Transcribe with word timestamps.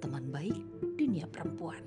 teman 0.00 0.24
baik 0.28 0.56
dunia 0.96 1.24
perempuan. 1.28 1.80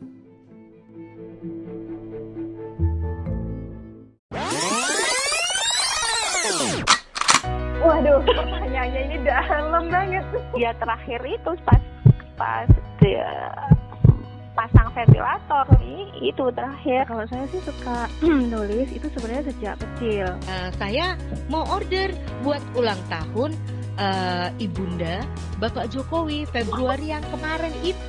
Waduh, 7.79 8.19
pertanyaannya 8.27 9.01
ini 9.07 9.17
dalam 9.23 9.87
banget. 9.87 10.25
Ya 10.59 10.75
terakhir 10.75 11.19
itu 11.23 11.51
pas 11.63 11.81
pas 12.35 12.67
dia 12.99 13.27
pasang 14.59 14.91
ventilator 14.91 15.65
ini 15.79 16.11
itu 16.27 16.43
terakhir. 16.51 17.07
Kalau 17.07 17.25
saya 17.31 17.45
sih 17.47 17.61
suka 17.63 18.11
nulis 18.51 18.91
itu 18.91 19.07
sebenarnya 19.15 19.43
sejak 19.47 19.75
kecil. 19.79 20.27
Uh, 20.51 20.69
saya 20.75 21.15
mau 21.47 21.63
order 21.71 22.11
buat 22.43 22.59
ulang 22.75 22.99
tahun 23.07 23.55
uh, 23.95 24.47
ibunda 24.59 25.23
Bapak 25.63 25.91
Jokowi 25.91 26.43
Februari 26.51 27.15
yang 27.15 27.23
kemarin 27.31 27.71
itu. 27.83 28.08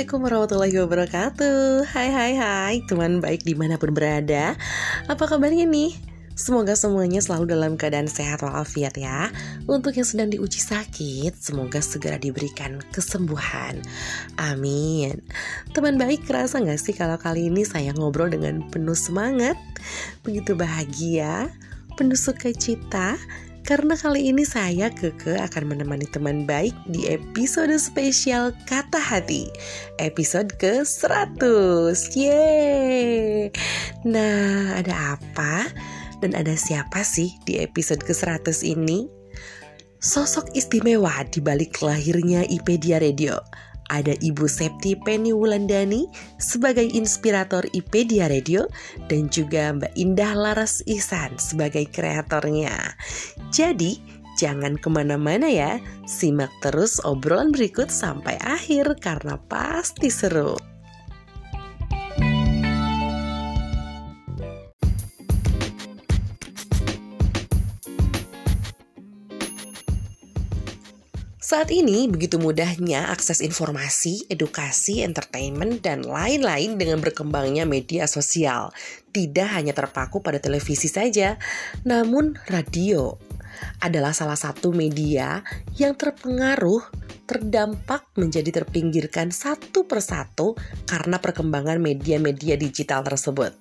Assalamualaikum 0.00 0.32
warahmatullahi 0.32 0.76
wabarakatuh 0.80 1.92
Hai 1.92 2.08
hai 2.08 2.32
hai 2.32 2.74
teman 2.88 3.20
baik 3.20 3.44
di 3.44 3.52
mana 3.52 3.76
pun 3.76 3.92
berada 3.92 4.56
Apa 5.12 5.28
kabarnya 5.28 5.68
nih? 5.68 5.92
Semoga 6.32 6.72
semuanya 6.72 7.20
selalu 7.20 7.52
dalam 7.52 7.76
keadaan 7.76 8.08
sehat 8.08 8.40
walafiat 8.40 8.96
ya. 8.96 9.28
Untuk 9.68 9.92
yang 9.92 10.08
sedang 10.08 10.32
diuji 10.32 10.56
sakit, 10.56 11.36
semoga 11.36 11.84
segera 11.84 12.16
diberikan 12.16 12.80
kesembuhan. 12.96 13.76
Amin. 14.40 15.20
Teman 15.76 16.00
baik, 16.00 16.24
kerasa 16.24 16.64
gak 16.64 16.80
sih 16.80 16.96
kalau 16.96 17.20
kali 17.20 17.52
ini 17.52 17.68
saya 17.68 17.92
ngobrol 17.92 18.32
dengan 18.32 18.64
penuh 18.72 18.96
semangat? 18.96 19.60
Begitu 20.24 20.56
bahagia, 20.56 21.52
penuh 22.00 22.16
sukacita, 22.16 23.20
karena 23.64 23.94
kali 23.96 24.32
ini 24.32 24.42
saya 24.42 24.88
Keke 24.88 25.38
akan 25.38 25.72
menemani 25.72 26.08
teman 26.10 26.48
baik 26.48 26.72
di 26.90 27.06
episode 27.10 27.72
spesial 27.76 28.52
Kata 28.66 28.98
Hati 28.98 29.46
Episode 30.00 30.56
ke-100 30.58 31.38
Yeay 32.16 33.52
Nah 34.08 34.80
ada 34.80 35.20
apa? 35.20 35.68
Dan 36.20 36.36
ada 36.36 36.52
siapa 36.52 37.00
sih 37.00 37.32
di 37.48 37.60
episode 37.60 38.04
ke-100 38.04 38.64
ini? 38.64 39.08
Sosok 40.00 40.56
istimewa 40.56 41.12
di 41.28 41.44
balik 41.44 41.80
lahirnya 41.84 42.44
IPedia 42.48 43.00
Radio. 43.00 43.40
Ada 43.90 44.14
Ibu 44.22 44.46
Septi 44.46 44.94
Penny 44.94 45.34
Wulandani 45.34 46.06
sebagai 46.38 46.86
inspirator 46.86 47.66
IPedia 47.74 48.30
Radio 48.30 48.70
dan 49.10 49.26
juga 49.28 49.74
Mbak 49.74 49.92
Indah 49.98 50.32
Laras 50.38 50.80
Ihsan 50.86 51.34
sebagai 51.42 51.90
kreatornya. 51.90 52.94
Jadi, 53.50 53.98
jangan 54.38 54.78
ke 54.78 54.88
mana-mana 54.88 55.50
ya, 55.50 55.82
simak 56.06 56.54
terus 56.62 57.02
obrolan 57.02 57.50
berikut 57.50 57.90
sampai 57.90 58.38
akhir 58.38 59.02
karena 59.02 59.34
pasti 59.50 60.06
seru. 60.06 60.69
Saat 71.50 71.74
ini 71.74 72.06
begitu 72.06 72.38
mudahnya 72.38 73.10
akses 73.10 73.42
informasi, 73.42 74.22
edukasi, 74.30 75.02
entertainment, 75.02 75.82
dan 75.82 76.06
lain-lain 76.06 76.78
dengan 76.78 77.02
berkembangnya 77.02 77.66
media 77.66 78.06
sosial. 78.06 78.70
Tidak 79.10 79.50
hanya 79.50 79.74
terpaku 79.74 80.22
pada 80.22 80.38
televisi 80.38 80.86
saja, 80.86 81.34
namun 81.82 82.38
radio 82.46 83.18
adalah 83.82 84.14
salah 84.14 84.38
satu 84.38 84.70
media 84.70 85.42
yang 85.74 85.98
terpengaruh 85.98 86.86
terdampak 87.30 88.10
menjadi 88.18 88.50
terpinggirkan 88.50 89.30
satu 89.30 89.86
persatu 89.86 90.58
karena 90.90 91.22
perkembangan 91.22 91.78
media-media 91.78 92.58
digital 92.58 93.06
tersebut. 93.06 93.54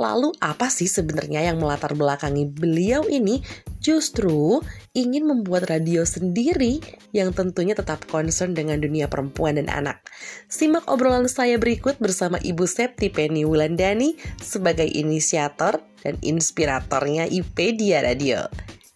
Lalu 0.00 0.32
apa 0.40 0.72
sih 0.72 0.88
sebenarnya 0.88 1.44
yang 1.52 1.60
melatar 1.60 1.92
belakangi 1.92 2.48
beliau 2.48 3.04
ini 3.04 3.44
justru 3.84 4.64
ingin 4.96 5.28
membuat 5.28 5.68
radio 5.68 6.08
sendiri 6.08 6.80
yang 7.12 7.36
tentunya 7.36 7.76
tetap 7.76 8.08
concern 8.08 8.56
dengan 8.56 8.80
dunia 8.80 9.12
perempuan 9.12 9.60
dan 9.60 9.68
anak. 9.68 10.00
Simak 10.48 10.88
obrolan 10.88 11.28
saya 11.28 11.60
berikut 11.60 12.00
bersama 12.00 12.40
Ibu 12.40 12.64
Septi 12.64 13.12
Penny 13.12 13.44
Wulandani 13.44 14.16
sebagai 14.40 14.88
inisiator 14.88 15.84
dan 16.00 16.16
inspiratornya 16.24 17.28
IPedia 17.28 18.00
Radio. 18.00 18.48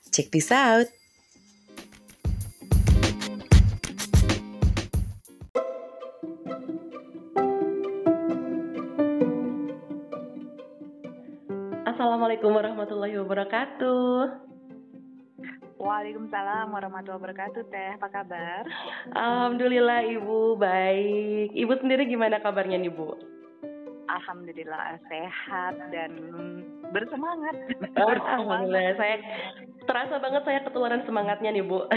Check 0.08 0.32
this 0.32 0.48
out! 0.48 0.95
Warahmatullahi 12.76 13.16
wabarakatuh. 13.24 14.12
Waalaikumsalam 15.80 16.76
warahmatullahi 16.76 17.24
wabarakatuh 17.24 17.72
Teh, 17.72 17.96
apa 17.96 18.08
kabar? 18.12 18.68
Alhamdulillah 19.16 20.04
Ibu, 20.04 20.60
baik. 20.60 21.56
Ibu 21.56 21.72
sendiri 21.80 22.04
gimana 22.04 22.36
kabarnya 22.44 22.76
nih 22.76 22.92
Bu? 22.92 23.16
Alhamdulillah 24.12 25.00
sehat 25.08 25.88
dan 25.88 26.20
bersemangat. 26.92 27.56
Oh, 27.96 28.12
Alhamdulillah, 28.12 28.92
saya 29.00 29.24
terasa 29.86 30.20
banget 30.20 30.42
saya 30.44 30.60
ketularan 30.66 31.02
semangatnya 31.06 31.54
nih 31.54 31.64
Bu. 31.64 31.86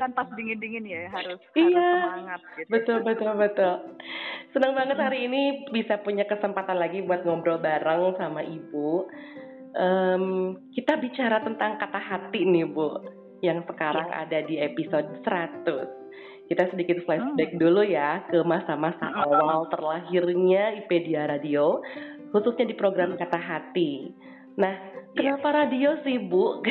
kan 0.00 0.08
pas 0.16 0.24
dingin-dingin 0.34 0.88
ya 0.88 1.04
harus, 1.12 1.38
iya, 1.52 1.68
harus 1.68 1.84
semangat. 2.00 2.40
Gitu. 2.56 2.68
Betul 2.72 2.98
betul 3.04 3.32
betul. 3.36 3.74
Senang 4.56 4.72
banget 4.72 4.98
hari 4.98 5.28
ini 5.28 5.68
bisa 5.68 6.00
punya 6.00 6.24
kesempatan 6.24 6.80
lagi 6.80 7.04
buat 7.04 7.22
ngobrol 7.22 7.60
bareng 7.60 8.16
sama 8.16 8.40
Ibu 8.40 9.08
um, 9.76 10.56
kita 10.72 11.00
bicara 11.00 11.40
tentang 11.40 11.80
kata 11.80 12.00
hati 12.00 12.44
nih 12.44 12.68
Bu, 12.68 13.00
yang 13.40 13.64
sekarang 13.64 14.08
ya. 14.12 14.24
ada 14.24 14.38
di 14.44 14.56
episode 14.60 15.20
100. 15.24 16.48
Kita 16.50 16.68
sedikit 16.68 17.00
flashback 17.08 17.56
hmm. 17.56 17.60
dulu 17.60 17.80
ya 17.86 18.28
ke 18.28 18.44
masa-masa 18.44 19.08
hmm. 19.08 19.22
awal 19.24 19.72
terlahirnya 19.72 20.76
IPedia 20.84 21.24
Radio, 21.28 21.80
khususnya 22.34 22.68
di 22.68 22.76
program 22.76 23.16
Kata 23.16 23.40
Hati. 23.40 24.12
Nah, 24.60 24.91
Kenapa 25.12 25.52
radio 25.52 26.00
sih 26.00 26.16
Bu? 26.24 26.64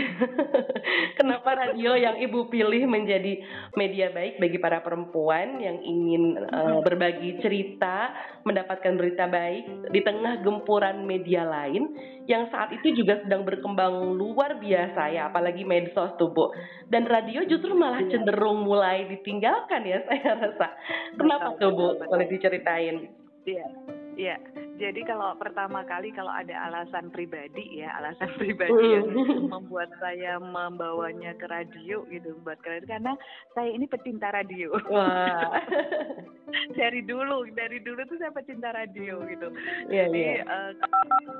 Kenapa 1.20 1.54
radio 1.54 1.94
yang 1.94 2.18
Ibu 2.18 2.50
pilih 2.50 2.90
menjadi 2.90 3.38
media 3.78 4.10
baik 4.10 4.42
bagi 4.42 4.58
para 4.58 4.82
perempuan 4.82 5.62
yang 5.62 5.78
ingin 5.86 6.42
uh, 6.50 6.82
berbagi 6.82 7.38
cerita, 7.46 8.10
mendapatkan 8.42 8.98
berita 8.98 9.30
baik 9.30 9.94
di 9.94 10.02
tengah 10.02 10.42
gempuran 10.42 11.06
media 11.06 11.46
lain 11.46 11.94
yang 12.26 12.50
saat 12.50 12.74
itu 12.74 12.98
juga 12.98 13.22
sedang 13.22 13.46
berkembang 13.46 14.18
luar 14.18 14.58
biasa 14.58 15.02
ya, 15.14 15.30
apalagi 15.30 15.62
medsos 15.62 16.18
tuh 16.18 16.34
Bu. 16.34 16.50
Dan 16.90 17.06
radio 17.06 17.46
justru 17.46 17.78
malah 17.78 18.02
iya. 18.02 18.18
cenderung 18.18 18.66
mulai 18.66 19.06
ditinggalkan 19.06 19.86
ya 19.86 20.02
saya 20.10 20.50
rasa. 20.50 20.68
Kenapa 21.14 21.62
tuh 21.62 21.78
Bu? 21.78 21.88
Boleh 22.10 22.26
diceritain? 22.26 23.06
Iya 23.46 24.01
Ya, 24.22 24.38
jadi 24.78 25.02
kalau 25.02 25.34
pertama 25.34 25.82
kali 25.82 26.14
kalau 26.14 26.30
ada 26.30 26.54
alasan 26.70 27.10
pribadi 27.10 27.82
ya, 27.82 27.90
alasan 27.98 28.30
pribadi 28.42 28.86
yang 28.94 29.10
Mm. 29.10 29.50
membuat 29.50 29.90
saya 29.98 30.38
membawanya 30.38 31.34
ke 31.36 31.50
radio 31.50 32.06
gitu, 32.06 32.38
buat 32.46 32.62
kalian 32.62 32.86
karena 32.86 33.18
saya 33.58 33.74
ini 33.74 33.90
pecinta 33.90 34.30
radio. 34.30 34.78
Wah. 34.94 35.58
dari 36.80 37.02
dulu, 37.02 37.50
dari 37.52 37.82
dulu 37.82 38.06
tuh 38.06 38.22
saya 38.22 38.30
pecinta 38.30 38.70
radio 38.70 39.26
gitu. 39.26 39.50
Iya, 39.90 40.06
Jadi 40.06 40.22
iya. 40.38 40.46
eh, 40.46 40.72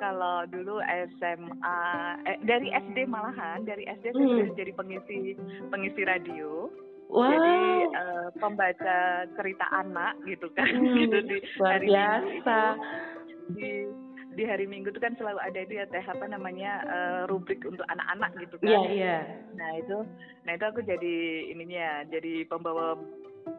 kalau 0.02 0.50
dulu 0.50 0.82
SMA, 1.22 1.82
eh, 2.26 2.38
dari 2.42 2.74
SD 2.74 3.06
malahan, 3.06 3.62
dari 3.62 3.86
SD 3.86 4.10
saya 4.10 4.18
Hmm. 4.18 4.34
sudah 4.42 4.58
jadi 4.58 4.72
pengisi 4.74 5.18
pengisi 5.70 6.02
radio. 6.02 6.66
Wow. 7.12 7.28
Jadi 7.28 7.56
eh, 7.92 8.28
pembaca 8.40 8.98
cerita 9.36 9.66
anak 9.70 10.16
gitu 10.24 10.48
kan, 10.56 10.64
Hmm, 10.72 10.96
gitu 11.04 11.18
di 11.28 11.38
luar 11.60 11.72
hari 11.76 11.88
Minggu 11.92 12.28
biasa. 12.32 12.32
itu 12.32 12.60
di 13.52 13.72
di 14.32 14.44
hari 14.48 14.64
Minggu 14.64 14.96
itu 14.96 15.02
kan 15.04 15.12
selalu 15.20 15.44
ada 15.44 15.60
itu 15.60 15.76
ya 15.76 15.86
teh 15.92 16.00
apa 16.00 16.24
namanya 16.24 16.72
eh, 16.88 17.22
rubrik 17.28 17.60
untuk 17.68 17.84
anak-anak 17.92 18.32
gitu 18.40 18.56
kan. 18.64 18.72
Iya, 18.72 18.80
iya. 18.88 19.18
Nah 19.60 19.72
itu, 19.76 19.98
nah 20.48 20.52
itu 20.56 20.66
aku 20.66 20.80
jadi 20.88 21.16
ininya, 21.52 22.08
jadi 22.08 22.48
pembawa 22.48 22.96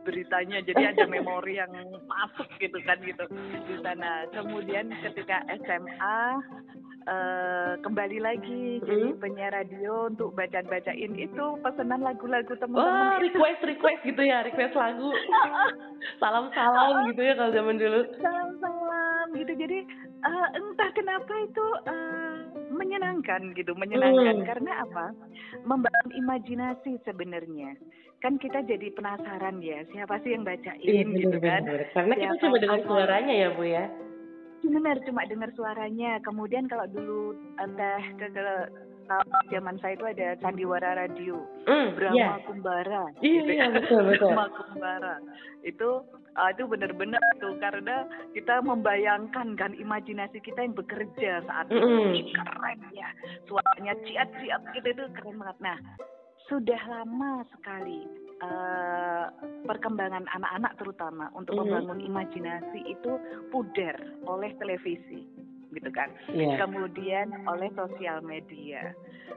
beritanya, 0.08 0.64
jadi 0.64 0.96
ada 0.96 1.04
memori 1.12 1.60
yang 1.60 1.68
masuk 2.08 2.48
gitu 2.56 2.80
kan 2.88 2.96
gitu 3.04 3.28
di 3.68 3.76
sana. 3.84 4.24
Kemudian 4.32 4.88
ketika 5.04 5.44
SMA 5.60 6.18
eh, 7.04 7.72
kembali 7.78 8.18
lagi 8.18 8.64
jadi 8.80 9.06
Hmm. 9.08 9.18
penyiar 9.18 9.52
radio 9.52 10.06
untuk 10.06 10.32
baca-bacain 10.32 11.12
itu 11.12 11.44
pesanan 11.58 12.00
lagu-lagu 12.00 12.54
teman-teman 12.54 13.18
itu. 13.18 13.32
request 13.32 13.60
request 13.64 14.00
gitu 14.04 14.22
ya, 14.22 14.42
request 14.42 14.74
lagu. 14.74 15.10
Salam-salam 16.18 17.06
gitu 17.06 17.20
ya 17.20 17.34
kalau 17.34 17.52
zaman 17.52 17.76
dulu. 17.76 18.00
salam-salam 18.16 19.26
gitu 19.32 19.52
jadi 19.56 19.78
eh, 20.22 20.48
entah 20.52 20.90
kenapa 20.92 21.32
itu 21.40 21.66
eh, 21.84 22.34
menyenangkan 22.70 23.42
gitu 23.52 23.72
menyenangkan 23.74 24.34
Hmm. 24.34 24.46
karena 24.46 24.72
apa 24.80 25.06
membangun 25.62 26.10
imajinasi 26.12 26.98
sebenarnya 27.02 27.74
kan 28.18 28.36
kita 28.36 28.62
jadi 28.62 28.90
penasaran 28.92 29.58
ya 29.58 29.82
siapa 29.88 30.22
sih 30.22 30.30
yang 30.30 30.42
bacain 30.42 30.78
Iya, 30.78 31.02
gitu 31.18 31.36
bener, 31.36 31.42
kan 31.42 31.62
bener. 31.64 31.82
Karena 31.92 32.14
kita 32.14 32.46
dengar 32.52 32.78
apa- 32.78 32.86
suaranya 32.86 33.34
ya, 33.36 33.48
Bu 33.50 33.64
ya. 33.64 33.84
Benar 34.64 34.96
cuma 35.02 35.26
dengar 35.26 35.50
suaranya 35.52 36.22
kemudian 36.22 36.66
kalau 36.66 36.86
dulu 36.86 37.20
eh, 37.58 37.68
teh 37.72 38.02
ke, 38.16 38.26
ke 38.30 38.44
kalau 39.02 39.26
zaman 39.50 39.76
saya 39.78 39.98
itu 39.98 40.06
ada 40.06 40.38
sandiwara 40.38 40.94
radio 40.94 41.42
Hmm, 41.62 41.94
Brahma 41.94 42.16
iya. 42.16 42.42
Kumbara 42.42 43.02
Iya, 43.18 43.38
gitu 43.38 43.50
iya, 43.50 43.66
ya. 43.66 43.74
betul, 43.74 44.00
betul. 44.10 44.30
Brahma 44.30 44.46
Kumbara 44.50 45.14
itu 45.62 45.88
ah, 46.34 46.48
itu 46.50 46.62
benar-benar 46.64 47.22
tuh 47.38 47.54
karena 47.58 48.06
kita 48.32 48.62
membayangkan 48.62 49.54
kan 49.54 49.74
imajinasi 49.74 50.38
kita 50.40 50.62
yang 50.62 50.74
bekerja 50.74 51.42
saat 51.44 51.66
itu. 51.66 51.82
Ih, 52.14 52.30
keren 52.32 52.80
ya 52.94 53.08
suaranya 53.46 53.94
ciat-ciat 54.02 54.62
gitu 54.72 54.86
itu 54.88 55.04
keren 55.14 55.38
banget 55.38 55.58
nah 55.60 55.78
sudah 56.46 56.82
lama 56.86 57.46
sekali 57.54 58.02
eh, 58.42 59.26
perkembangan 59.62 60.26
anak-anak 60.26 60.72
terutama 60.76 61.30
untuk 61.38 61.54
Mhm. 61.54 61.60
membangun 61.62 62.00
imajinasi 62.02 62.80
itu 62.90 63.12
pudar 63.54 63.94
oleh 64.26 64.50
televisi 64.58 65.22
gitu 65.72 65.90
kan 65.90 66.08
Iya. 66.28 66.60
kemudian 66.60 67.32
oleh 67.44 67.72
sosial 67.72 68.20
media 68.20 68.92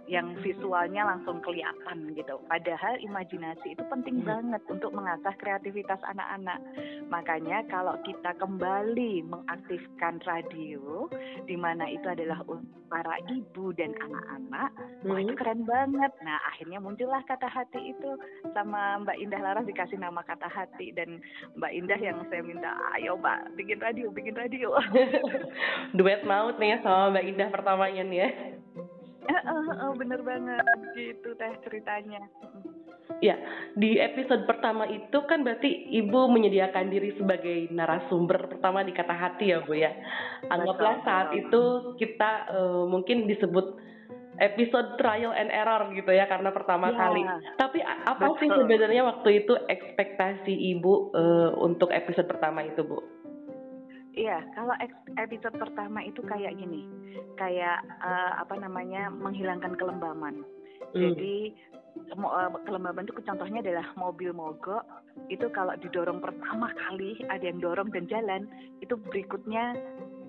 yang 0.05 0.35
visualnya 0.43 1.07
langsung 1.07 1.39
kelihatan 1.39 2.13
gitu. 2.13 2.37
Padahal 2.45 2.99
imajinasi 2.99 3.73
itu 3.73 3.83
penting 3.87 4.21
Hmm. 4.21 4.27
banget 4.27 4.61
untuk 4.67 4.91
mengasah 4.91 5.33
kreativitas 5.39 5.97
anak-anak. 6.03 6.59
Makanya 7.07 7.63
kalau 7.65 7.95
kita 8.03 8.35
kembali 8.35 9.23
mengaktifkan 9.23 10.19
radio, 10.21 11.07
di 11.47 11.55
mana 11.55 11.87
itu 11.87 12.05
adalah 12.05 12.43
untuk 12.45 12.69
para 12.85 13.17
ibu 13.25 13.73
dan 13.73 13.97
anak-anak, 13.97 14.69
wah 15.01 15.17
itu 15.17 15.33
Hmm. 15.33 15.39
keren 15.39 15.61
banget. 15.63 16.11
Nah 16.21 16.37
akhirnya 16.45 16.77
muncullah 16.77 17.23
kata 17.23 17.47
hati 17.47 17.95
itu 17.95 18.11
sama 18.53 19.01
Mbak 19.01 19.17
Indah 19.17 19.41
Laras 19.41 19.65
dikasih 19.65 19.97
nama 19.97 20.21
kata 20.21 20.45
hati 20.45 20.91
dan 20.91 21.17
Mbak 21.55 21.71
Indah 21.71 21.97
yang 21.97 22.19
saya 22.29 22.43
minta, 22.43 22.77
ayo 22.93 23.15
Mbak 23.17 23.57
bikin 23.57 23.79
radio, 23.79 24.11
bikin 24.11 24.35
radio. 24.37 24.75
Duet 25.97 26.21
maut 26.25 26.55
nih 26.57 26.75
ya 26.75 26.77
sama 26.83 27.13
Mbak 27.13 27.25
Indah 27.29 27.49
pertamanya 27.53 28.03
nih 28.03 28.19
ya. 28.19 28.29
Eh, 29.25 29.91
bener 29.97 30.21
banget 30.21 30.65
gitu 30.93 31.33
teh 31.33 31.53
ceritanya. 31.65 32.21
Ya, 33.21 33.37
di 33.77 34.01
episode 34.01 34.49
pertama 34.49 34.89
itu 34.89 35.17
kan 35.29 35.45
berarti 35.45 35.69
Ibu 35.93 36.25
menyediakan 36.29 36.89
diri 36.89 37.13
sebagai 37.15 37.69
narasumber 37.69 38.49
pertama 38.49 38.81
di 38.81 38.91
Kata 38.91 39.13
Hati 39.13 39.53
ya, 39.53 39.61
Bu 39.61 39.77
ya. 39.77 39.93
Anggaplah 40.49 41.05
saat 41.05 41.29
itu 41.33 41.93
kita 41.97 42.31
eh, 42.49 42.83
mungkin 42.89 43.29
disebut 43.29 43.77
episode 44.35 44.99
trial 44.99 45.31
and 45.31 45.47
error 45.47 45.87
gitu 45.95 46.11
ya 46.11 46.27
karena 46.27 46.51
pertama 46.51 46.91
Ya, 46.91 46.97
kali. 46.97 47.21
Tapi 47.55 47.79
apa 47.85 48.25
sih 48.41 48.49
betul. 48.51 48.57
sebenarnya 48.67 49.01
waktu 49.07 49.29
itu 49.45 49.53
ekspektasi 49.57 50.53
Ibu 50.75 50.93
eh, 51.15 51.49
untuk 51.61 51.89
episode 51.93 52.27
pertama 52.27 52.65
itu, 52.67 52.83
Bu? 52.83 53.14
Iya, 54.15 54.47
kalau 54.55 54.71
episode 55.19 55.55
pertama 55.59 55.99
itu 56.07 56.23
kayak 56.23 56.55
gini, 56.55 56.87
kayak 57.35 57.83
eh, 57.83 58.31
apa 58.39 58.55
namanya 58.55 59.11
menghilangkan 59.11 59.75
kelembaman. 59.75 60.39
Hmm. 60.95 60.95
Jadi 60.95 61.51
eh, 62.15 62.49
kelembaban 62.63 63.11
itu 63.11 63.19
contohnya 63.27 63.59
adalah 63.59 63.87
mobil 63.99 64.31
mogok 64.31 64.87
itu 65.27 65.47
kalau 65.51 65.75
didorong 65.79 66.23
pertama 66.23 66.71
kali 66.75 67.19
ada 67.27 67.43
yang 67.43 67.59
dorong 67.59 67.91
dan 67.91 68.07
jalan 68.07 68.47
itu 68.79 68.95
berikutnya 69.11 69.75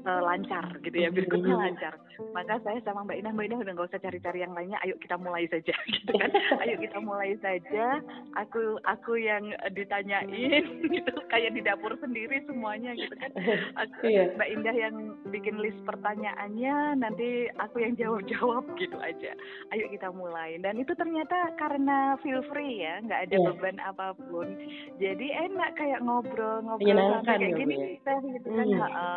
eh, 0.07 0.21
lancar 0.23 0.65
gitu 0.81 0.97
ya 0.97 1.11
berikutnya 1.11 1.53
Hmm. 1.53 1.65
lancar 1.67 1.95
maka 2.33 2.57
saya 2.61 2.79
sama 2.81 3.03
Mbak 3.03 3.19
Indah 3.19 3.33
Mbak 3.33 3.45
Indah 3.45 3.61
udah 3.61 3.73
nggak 3.75 3.89
usah 3.89 4.01
cari-cari 4.01 4.39
yang 4.41 4.53
lainnya 4.53 4.79
ayo 4.81 4.95
kita 4.97 5.17
mulai 5.17 5.45
saja 5.47 5.75
gitu 5.93 6.13
kan 6.15 6.31
ayo 6.61 6.75
kita 6.77 6.99
mulai 6.99 7.35
saja 7.39 7.99
aku 8.35 8.63
aku 8.83 9.13
yang 9.17 9.45
ditanyain 9.71 10.65
gitu 10.95 11.13
kayak 11.27 11.53
di 11.53 11.61
dapur 11.61 11.93
sendiri 11.97 12.41
semuanya 12.45 12.95
gitu 12.95 13.13
kan 13.15 13.31
Aku- 13.77 14.07
Iya. 14.07 14.33
Mbak 14.33 14.49
Indah 14.51 14.77
yang 14.77 14.97
bikin 15.27 15.59
list 15.59 15.81
pertanyaannya 15.83 16.77
nanti 16.97 17.29
aku 17.57 17.77
yang 17.81 17.95
jawab-jawab 17.95 18.63
gitu 18.77 18.97
aja 18.97 19.33
ayo 19.71 19.85
kita 19.89 20.09
mulai 20.09 20.57
dan 20.57 20.77
itu 20.77 20.95
ternyata 20.95 21.35
karena 21.57 21.97
feel 22.17 22.41
free 22.47 22.81
ya 22.81 23.03
nggak 23.03 23.21
ada 23.25 23.37
Iya. 23.37 23.47
beban 23.51 23.77
apa 23.79 24.07
pun 24.23 24.49
jadi 24.97 25.27
enak 25.47 25.75
kayak 25.75 26.01
ngobrol-ngobrol 26.01 26.81
Menyenangkan 26.81 27.21
sampai 27.21 27.37
kayak 27.37 27.51
ya, 27.51 27.59
gini 27.59 27.75
ya? 27.77 27.89
teh 28.01 28.19
gitu 28.31 28.49
kan 28.49 28.67
Hmm. 28.67 28.79
ha-ha. 28.79 29.11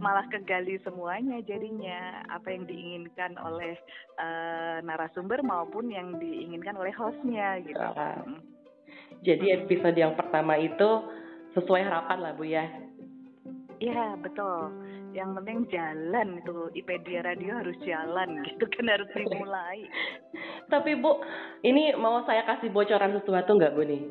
Malah 0.00 0.24
kegali 0.32 0.80
semuanya 0.80 1.44
jadinya 1.44 2.24
apa 2.32 2.48
yang 2.50 2.64
diinginkan 2.64 3.36
oleh 3.36 3.76
eh, 4.16 4.78
narasumber 4.80 5.44
maupun 5.44 5.92
yang 5.92 6.16
diinginkan 6.16 6.74
oleh 6.80 6.90
hostnya 6.96 7.60
gitu. 7.60 7.76
Mm. 7.76 8.40
Jadi 9.20 9.46
Hmm. 9.52 9.56
episode 9.64 9.96
yang 10.00 10.16
pertama 10.16 10.56
itu 10.56 10.90
sesuai 11.52 11.82
harapan 11.84 12.18
lah, 12.24 12.32
Bu 12.32 12.44
ya. 12.48 12.64
Iya 13.80 14.16
betul. 14.20 14.72
Yang 15.10 15.30
penting 15.42 15.58
jalan 15.72 16.28
itu 16.38 16.56
IPedia 16.78 17.20
Radio 17.26 17.52
harus 17.58 17.76
jalan 17.82 18.28
gitu 18.48 18.64
kan 18.76 18.86
harus 18.88 19.08
dimulai. 19.12 19.84
Tapi 20.68 20.96
Bu, 21.00 21.20
ini 21.64 21.92
mau 21.96 22.22
saya 22.24 22.46
kasih 22.48 22.72
bocoran 22.72 23.16
sesuatu 23.20 23.56
nggak 23.56 23.74
Bu 23.76 23.82
nih? 23.84 24.02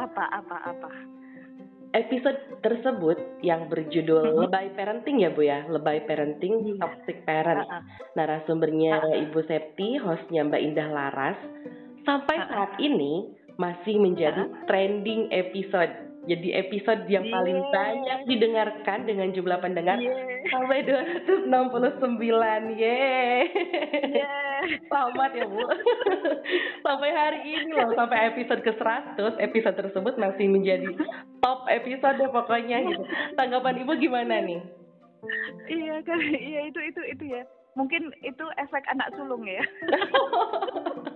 Apa 0.00 0.24
apa 0.42 0.56
apa. 0.74 0.90
Episode 1.96 2.60
tersebut 2.60 3.40
yang 3.40 3.72
berjudul 3.72 4.36
Mhm. 4.36 4.40
Lebay 4.44 4.68
Parenting 4.76 5.16
ya 5.24 5.32
Bu 5.32 5.40
ya, 5.40 5.64
Lebay 5.64 6.04
Parenting 6.04 6.76
Iya. 6.76 6.76
Toxic 6.76 7.24
Parent. 7.24 7.64
Ah. 7.64 7.80
Narasumbernya 8.12 9.16
Ibu 9.24 9.40
Septi, 9.48 9.96
hostnya 9.96 10.44
Mbak 10.44 10.60
Indah 10.60 10.92
Laras. 10.92 11.40
Sampai 12.04 12.36
ah. 12.36 12.44
saat 12.52 12.72
ini 12.78 13.32
masih 13.56 13.96
menjadi 13.96 14.44
trending 14.68 15.32
episode. 15.32 16.04
Jadi 16.26 16.52
episode 16.52 17.06
yang 17.06 17.22
paling 17.30 17.54
Yeay. 17.54 17.70
banyak 17.70 18.18
didengarkan 18.26 19.06
dengan 19.06 19.30
jumlah 19.30 19.62
pendengar 19.62 19.96
Yeay. 19.96 20.42
sampai 20.50 20.82
269. 20.82 22.76
Yeay. 22.76 23.46
Yeay. 24.10 24.60
Selamat 24.90 25.30
ya 25.32 25.46
Bu. 25.46 25.62
sampai 26.84 27.10
hari 27.14 27.40
ini 27.46 27.70
loh, 27.72 27.94
sampai 27.94 28.34
episode 28.34 28.60
ke 28.60 28.74
100, 28.74 29.38
episode 29.38 29.76
tersebut 29.78 30.18
masih 30.18 30.50
menjadi 30.50 30.90
top 31.46 31.70
episode 31.70 32.18
deh 32.18 32.26
pokoknya 32.34 32.82
gitu. 32.82 33.02
Tanggapan 33.38 33.86
Ibu 33.86 33.92
gimana 34.02 34.42
nih? 34.42 34.58
Iya 35.70 36.02
kan 36.02 36.18
iya 36.50 36.66
itu 36.66 36.80
itu 36.82 37.00
itu 37.06 37.24
ya. 37.38 37.46
Mungkin 37.78 38.10
itu 38.26 38.44
efek 38.58 38.82
anak 38.90 39.14
sulung 39.14 39.46
ya. 39.46 39.62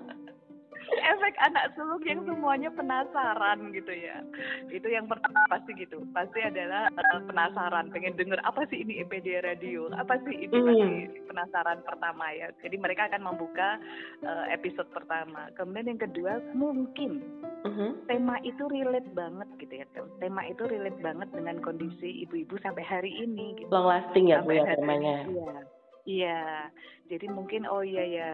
efek 1.14 1.34
anak 1.40 1.72
sulung 1.74 2.02
yang 2.04 2.20
semuanya 2.26 2.70
penasaran 2.74 3.70
gitu 3.72 3.92
ya. 3.92 4.22
Itu 4.68 4.88
yang 4.90 5.06
pertama 5.06 5.40
pasti 5.48 5.74
gitu. 5.78 6.02
Pasti 6.10 6.40
adalah 6.42 6.90
uh, 6.94 7.20
penasaran 7.26 7.90
pengen 7.94 8.16
denger 8.18 8.40
apa 8.42 8.66
sih 8.68 8.82
ini 8.82 9.02
EPD 9.04 9.42
radio? 9.44 9.90
Apa 9.94 10.18
sih 10.26 10.34
ini 10.46 10.54
pasti 10.54 10.90
penasaran 11.26 11.80
pertama 11.86 12.30
ya? 12.34 12.50
Jadi 12.60 12.76
mereka 12.78 13.08
akan 13.10 13.22
membuka 13.22 13.78
uh, 14.24 14.46
episode 14.50 14.88
pertama. 14.90 15.48
Kemudian 15.54 15.96
yang 15.96 16.02
kedua 16.02 16.42
mungkin 16.52 17.22
Mhm. 17.60 18.08
tema 18.08 18.40
itu 18.40 18.64
relate 18.72 19.12
banget 19.12 19.44
gitu 19.60 19.84
ya 19.84 19.86
tema 20.16 20.48
itu 20.48 20.64
relate 20.64 20.96
banget 21.04 21.28
dengan 21.28 21.60
kondisi 21.60 22.24
ibu-ibu 22.24 22.56
sampai 22.64 22.80
hari 22.80 23.12
ini 23.20 23.52
gitu. 23.60 23.68
Long 23.68 23.84
lasting 23.84 24.32
ya 24.32 24.40
bu 24.40 24.56
ya 24.56 24.64
temanya. 24.80 25.28
Iya. 25.28 25.79
Iya. 26.04 26.70
Jadi 27.10 27.26
mungkin 27.26 27.66
oh 27.66 27.82
iya 27.82 28.06
ya 28.06 28.28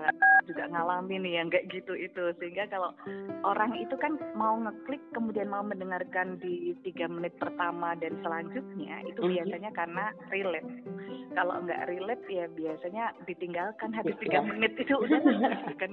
juga 0.45 0.69
ngalamin 0.69 1.25
nih 1.25 1.35
yang 1.41 1.49
kayak 1.49 1.73
gitu 1.73 1.97
itu 1.97 2.23
sehingga 2.37 2.69
kalau 2.69 2.93
orang 3.43 3.73
itu 3.75 3.97
kan 3.97 4.15
mau 4.37 4.55
ngeklik 4.55 5.01
kemudian 5.11 5.49
mau 5.49 5.65
mendengarkan 5.65 6.37
di 6.39 6.77
tiga 6.85 7.09
menit 7.09 7.35
pertama 7.41 7.97
dan 7.97 8.21
selanjutnya 8.21 9.01
itu 9.09 9.17
Mhm. 9.19 9.31
biasanya 9.33 9.71
karena 9.73 10.05
relate. 10.29 10.71
Kalau 11.33 11.57
nggak 11.65 11.89
relate 11.89 12.25
ya 12.29 12.45
biasanya 12.47 13.05
ditinggalkan 13.25 13.91
habis 13.91 14.13
Iya. 14.15 14.23
tiga 14.29 14.41
menit 14.45 14.73
itu 14.77 14.95
udah 15.03 15.21
kan 15.81 15.93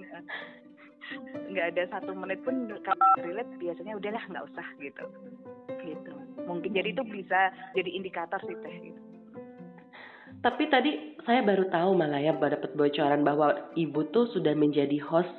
nggak 1.50 1.68
ada 1.76 1.84
satu 1.90 2.12
menit 2.14 2.40
pun 2.44 2.56
kalau 2.84 3.08
relate 3.20 3.52
biasanya 3.58 3.96
udahlah 3.96 4.24
nggak 4.28 4.46
usah 4.50 4.68
gitu 4.80 5.04
gitu 5.84 6.14
mungkin 6.44 6.72
jadi 6.72 6.92
itu 6.92 7.04
bisa 7.04 7.52
jadi 7.74 7.90
indikator 7.90 8.40
sih 8.44 8.56
teh 8.60 8.76
gitu. 8.84 9.02
Tapi 10.44 10.68
tadi 10.68 11.13
saya 11.24 11.42
baru 11.44 11.68
tahu 11.72 11.92
malah 11.96 12.20
ya 12.20 12.36
dapat 12.36 12.76
bocoran 12.76 13.24
bahwa 13.24 13.72
ibu 13.76 14.08
tuh 14.12 14.28
sudah 14.32 14.54
menjadi 14.56 15.00
host 15.04 15.32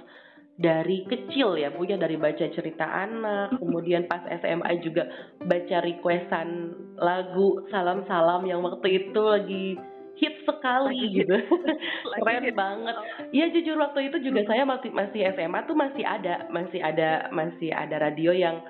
dari 0.54 1.02
kecil 1.10 1.58
ya 1.58 1.74
bu 1.74 1.82
ya 1.82 1.98
dari 1.98 2.14
baca 2.14 2.46
cerita 2.54 2.86
anak 2.86 3.58
kemudian 3.58 4.06
pas 4.06 4.22
SMA 4.38 4.86
juga 4.86 5.10
baca 5.42 5.82
requestan 5.82 6.70
lagu 6.94 7.66
salam-salam 7.74 8.46
yang 8.46 8.62
waktu 8.62 9.02
itu 9.02 9.18
lagi 9.18 9.66
hit 10.14 10.46
sekali 10.46 10.94
Lagi 10.94 11.18
gitu. 11.26 11.34
Lagi 12.14 12.22
keren 12.22 12.44
hit. 12.46 12.54
banget. 12.54 12.96
Iya 13.34 13.46
jujur 13.50 13.76
waktu 13.82 14.00
itu 14.14 14.30
juga 14.30 14.46
saya 14.46 14.62
masih 14.62 14.94
masih 14.94 15.26
SMA 15.34 15.58
tuh 15.66 15.74
masih 15.74 16.04
ada 16.06 16.46
masih 16.54 16.78
ada 16.78 17.28
masih 17.34 17.74
ada 17.74 17.98
radio 17.98 18.30
yang 18.30 18.62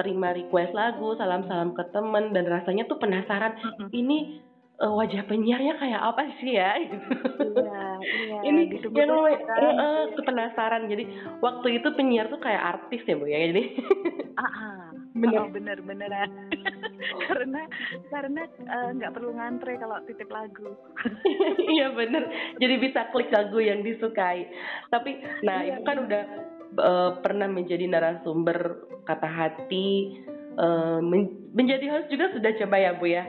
terima 0.00 0.32
request 0.32 0.72
lagu 0.72 1.12
salam-salam 1.20 1.76
ke 1.76 1.84
temen 1.92 2.32
dan 2.32 2.48
rasanya 2.48 2.88
tuh 2.88 2.96
penasaran. 2.96 3.60
Mm-mm. 3.60 3.88
ini 3.92 4.40
eh, 4.80 4.88
wajah 4.90 5.22
penyiarnya 5.24 5.74
kayak 5.76 6.00
apa 6.02 6.22
sih 6.36 6.52
ya 6.52 6.72
Iya, 6.80 7.82
iya. 8.00 8.38
ini 8.48 8.60
ditunggu 8.70 8.96
yang 8.96 9.08
terus 9.08 9.20
namanya- 9.20 9.44
kan. 9.46 9.60
eh, 9.60 9.74
eh, 9.76 10.02
tuh 10.10 10.24
penasaran 10.24 10.82
jadi 10.86 11.04
waktu 11.38 11.68
itu 11.74 11.88
penyiar 11.92 12.26
tuh 12.28 12.38
kayak 12.38 12.62
artis 12.70 13.02
ya 13.02 13.14
bu 13.14 13.24
ya 13.24 13.38
jadi 13.46 13.62
Ah, 14.32 14.48
ah. 14.48 14.82
Bener. 15.12 15.36
Oh, 15.36 15.50
bener 15.50 15.78
beneran. 15.82 16.30
karena 17.26 17.60
karena 18.08 18.42
nggak 18.94 19.12
perlu 19.12 19.30
ngantre 19.32 19.76
kalau 19.76 20.00
titip 20.02 20.28
lagu. 20.28 20.70
iya 21.68 21.90
bener 21.90 22.24
jadi 22.56 22.74
bisa 22.78 23.10
klik 23.10 23.28
lagu 23.28 23.58
yang 23.58 23.82
disukai 23.82 24.48
tapi 24.86 25.18
nah 25.42 25.60
Iya, 25.60 25.76
ibu 25.76 25.80
kan 25.82 25.96
udah 26.00 26.22
eh, 26.72 27.10
pernah 27.20 27.48
menjadi 27.48 27.84
narasumber 27.84 28.58
kata 29.02 29.28
hati 29.28 30.14
eh, 30.54 30.98
men- 31.02 31.50
menjadi 31.50 31.86
host 31.90 32.08
juga 32.08 32.30
sudah 32.30 32.50
coba 32.56 32.76
ya 32.78 32.92
bu 32.94 33.06
ya 33.06 33.24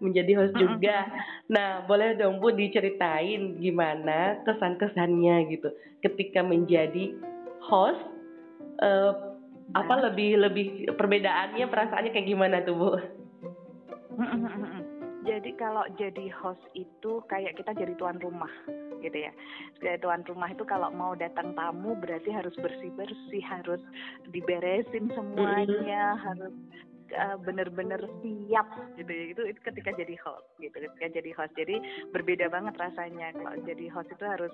menjadi 0.00 0.32
host 0.40 0.54
juga. 0.56 1.06
Nah 1.52 1.84
boleh 1.84 2.16
dong 2.16 2.40
bu 2.40 2.50
diceritain 2.56 3.60
gimana 3.60 4.40
kesan-kesannya 4.48 5.52
gitu. 5.52 5.68
Ketika 6.00 6.40
menjadi 6.40 7.14
host 7.60 8.00
eh, 8.80 9.12
apa 9.70 9.94
Nah. 9.94 10.10
lebih 10.10 10.30
lebih 10.40 10.66
perbedaannya 10.98 11.66
perasaannya 11.70 12.10
kayak 12.10 12.28
gimana 12.28 12.56
tuh 12.66 12.74
bu? 12.74 12.90
Jadi 15.20 15.52
kalau 15.60 15.84
jadi 16.00 16.32
host 16.32 16.64
itu 16.72 17.20
kayak 17.28 17.54
kita 17.60 17.76
jadi 17.76 17.92
tuan 18.00 18.16
rumah 18.18 18.50
gitu 19.04 19.14
ya. 19.14 19.32
Jadi 19.80 20.00
tuan 20.00 20.24
rumah 20.24 20.48
itu 20.48 20.64
kalau 20.64 20.88
mau 20.92 21.12
datang 21.12 21.52
tamu 21.52 21.92
berarti 21.96 22.32
harus 22.32 22.52
bersih-bersih, 22.56 23.44
harus 23.44 23.80
diberesin 24.32 25.12
semuanya, 25.12 26.16
harus 26.18 26.52
eh, 27.12 27.36
bener-bener 27.42 28.00
siap 28.22 28.68
gitu 28.96 29.10
ya. 29.10 29.24
Itu, 29.34 29.42
itu 29.50 29.60
ketika 29.62 29.90
jadi 29.94 30.14
host 30.22 30.46
gitu, 30.58 30.76
ketika 30.76 31.06
jadi 31.10 31.30
host. 31.36 31.52
Jadi 31.58 31.76
berbeda 32.14 32.46
banget 32.48 32.74
rasanya 32.78 33.34
kalau 33.36 33.58
jadi 33.66 33.86
host 33.92 34.10
itu 34.10 34.24
harus 34.24 34.52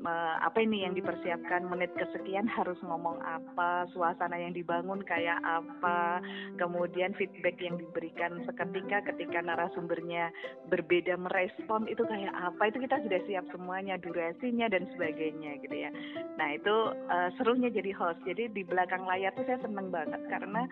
me- 0.00 0.38
apa 0.42 0.58
ini 0.62 0.86
yang 0.86 0.94
dipersiapkan 0.94 1.66
menit 1.66 1.92
kesekian 1.98 2.46
harus 2.48 2.78
ngomong 2.84 3.18
apa, 3.22 3.88
suasana 3.92 4.38
yang 4.38 4.54
dibangun 4.54 5.02
kayak 5.04 5.38
apa, 5.44 6.20
kemudian 6.56 7.12
feedback 7.16 7.58
yang 7.60 7.76
diberikan 7.76 8.42
seketika 8.46 9.02
ketika 9.12 9.38
narasumbernya 9.42 10.30
berbeda 10.68 11.16
merespon 11.16 11.86
itu 11.86 12.02
kayak 12.06 12.32
apa 12.34 12.68
itu 12.68 12.78
kita 12.82 12.96
sudah 13.02 13.20
siap 13.28 13.44
semuanya 13.54 13.96
durasinya 14.00 14.66
dan 14.70 14.86
sebagainya 14.94 15.62
gitu 15.62 15.76
ya 15.76 15.90
nah 16.36 16.48
itu 16.52 16.76
eh, 17.10 17.28
serunya 17.38 17.68
jadi 17.70 17.92
host 17.96 18.20
jadi 18.26 18.50
di 18.50 18.62
belakang 18.66 19.04
layar 19.06 19.32
tuh 19.34 19.46
saya 19.46 19.60
seneng 19.62 19.88
banget 19.90 20.20
karena 20.28 20.66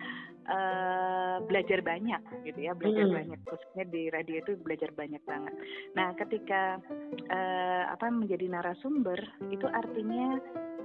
eh, 0.44 1.36
belajar 1.44 1.80
banyak 1.80 2.20
gitu 2.44 2.60
ya 2.60 2.72
belajar 2.76 3.06
Hmm. 3.08 3.16
banyak. 3.16 3.40
Khususnya 3.48 3.84
di 3.88 4.02
radio 4.12 4.36
itu 4.40 4.52
belajar 4.60 4.90
banyak 4.92 5.22
banget. 5.24 5.54
Nah 5.96 6.12
ketika 6.16 6.78
eh, 7.30 7.84
apa 7.88 8.06
menjadi 8.12 8.46
narasumber 8.48 9.18
itu 9.48 9.66
artinya 9.68 10.38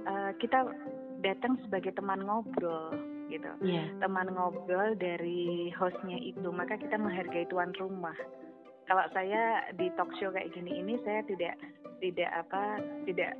eh, 0.08 0.32
kita 0.40 0.64
datang 1.20 1.60
sebagai 1.68 1.92
teman 1.92 2.24
ngobrol 2.24 2.96
gitu. 3.28 3.50
Iya. 3.62 3.84
Teman 4.02 4.32
ngobrol 4.34 4.96
dari 4.98 5.70
hostnya 5.76 6.18
itu 6.18 6.48
maka 6.50 6.80
kita 6.80 6.96
menghargai 6.98 7.46
tuan 7.46 7.70
rumah. 7.78 8.16
Kalau 8.90 9.06
saya 9.14 9.70
di 9.78 9.86
talk 9.94 10.10
show 10.18 10.34
kayak 10.34 10.50
gini 10.50 10.82
ini 10.82 10.98
saya 11.06 11.22
tidak 11.28 11.54
tidak 12.02 12.30
apa 12.32 12.82
tidak 13.06 13.38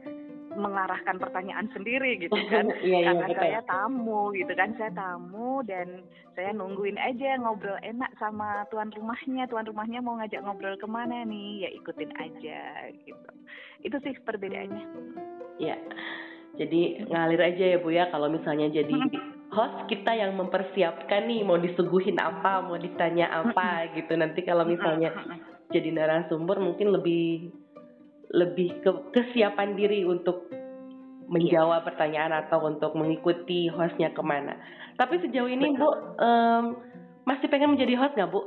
mengarahkan 0.55 1.17
pertanyaan 1.23 1.71
sendiri 1.71 2.19
gitu 2.19 2.35
kan. 2.53 2.67
Iya 2.83 2.99
iya 3.07 3.13
karena 3.15 3.27
betul. 3.31 3.43
saya 3.43 3.61
tamu 3.67 4.23
gitu 4.35 4.53
kan 4.59 4.71
saya 4.75 4.93
tamu 4.95 5.63
dan 5.67 5.89
saya 6.35 6.51
nungguin 6.55 6.99
aja 6.99 7.39
ngobrol 7.39 7.79
enak 7.83 8.11
sama 8.19 8.67
tuan 8.71 8.91
rumahnya. 8.91 9.47
Tuan 9.47 9.67
rumahnya 9.67 10.03
mau 10.03 10.19
ngajak 10.19 10.43
ngobrol 10.43 10.75
ke 10.79 10.89
mana 10.91 11.23
nih 11.23 11.69
ya 11.69 11.71
ikutin 11.75 12.11
aja 12.19 12.61
gitu. 12.95 13.31
Itu 13.87 13.97
sih 14.03 14.15
perbedaannya. 14.23 14.85
Iya. 15.63 15.77
Jadi 16.59 17.07
ngalir 17.07 17.41
aja 17.41 17.65
ya 17.77 17.79
Bu 17.79 17.95
ya 17.95 18.11
kalau 18.11 18.27
misalnya 18.27 18.69
jadi 18.69 18.95
host 19.55 19.87
kita 19.91 20.15
yang 20.15 20.39
mempersiapkan 20.39 21.27
nih 21.27 21.43
mau 21.43 21.59
disuguhin 21.59 22.19
apa, 22.19 22.63
mau 22.67 22.79
ditanya 22.79 23.31
apa 23.31 23.85
gitu. 23.99 24.15
Nanti 24.19 24.43
kalau 24.43 24.67
misalnya 24.67 25.15
jadi 25.71 25.95
narasumber 25.95 26.59
mungkin 26.59 26.91
lebih 26.91 27.55
lebih 28.31 28.79
ke 28.83 28.91
kesiapan 29.15 29.75
diri 29.75 30.07
untuk 30.07 30.47
menjawab 31.31 31.87
pertanyaan 31.87 32.35
atau 32.47 32.67
untuk 32.67 32.95
mengikuti 32.99 33.71
hostnya 33.71 34.11
ke 34.11 34.23
mana. 34.23 34.59
Tapi 34.99 35.23
sejauh 35.23 35.47
ini 35.47 35.79
Bu 35.79 35.89
em, 36.19 36.65
masih 37.27 37.47
pengen 37.47 37.75
menjadi 37.75 37.95
host 37.99 38.15
nggak 38.19 38.31
Bu? 38.31 38.43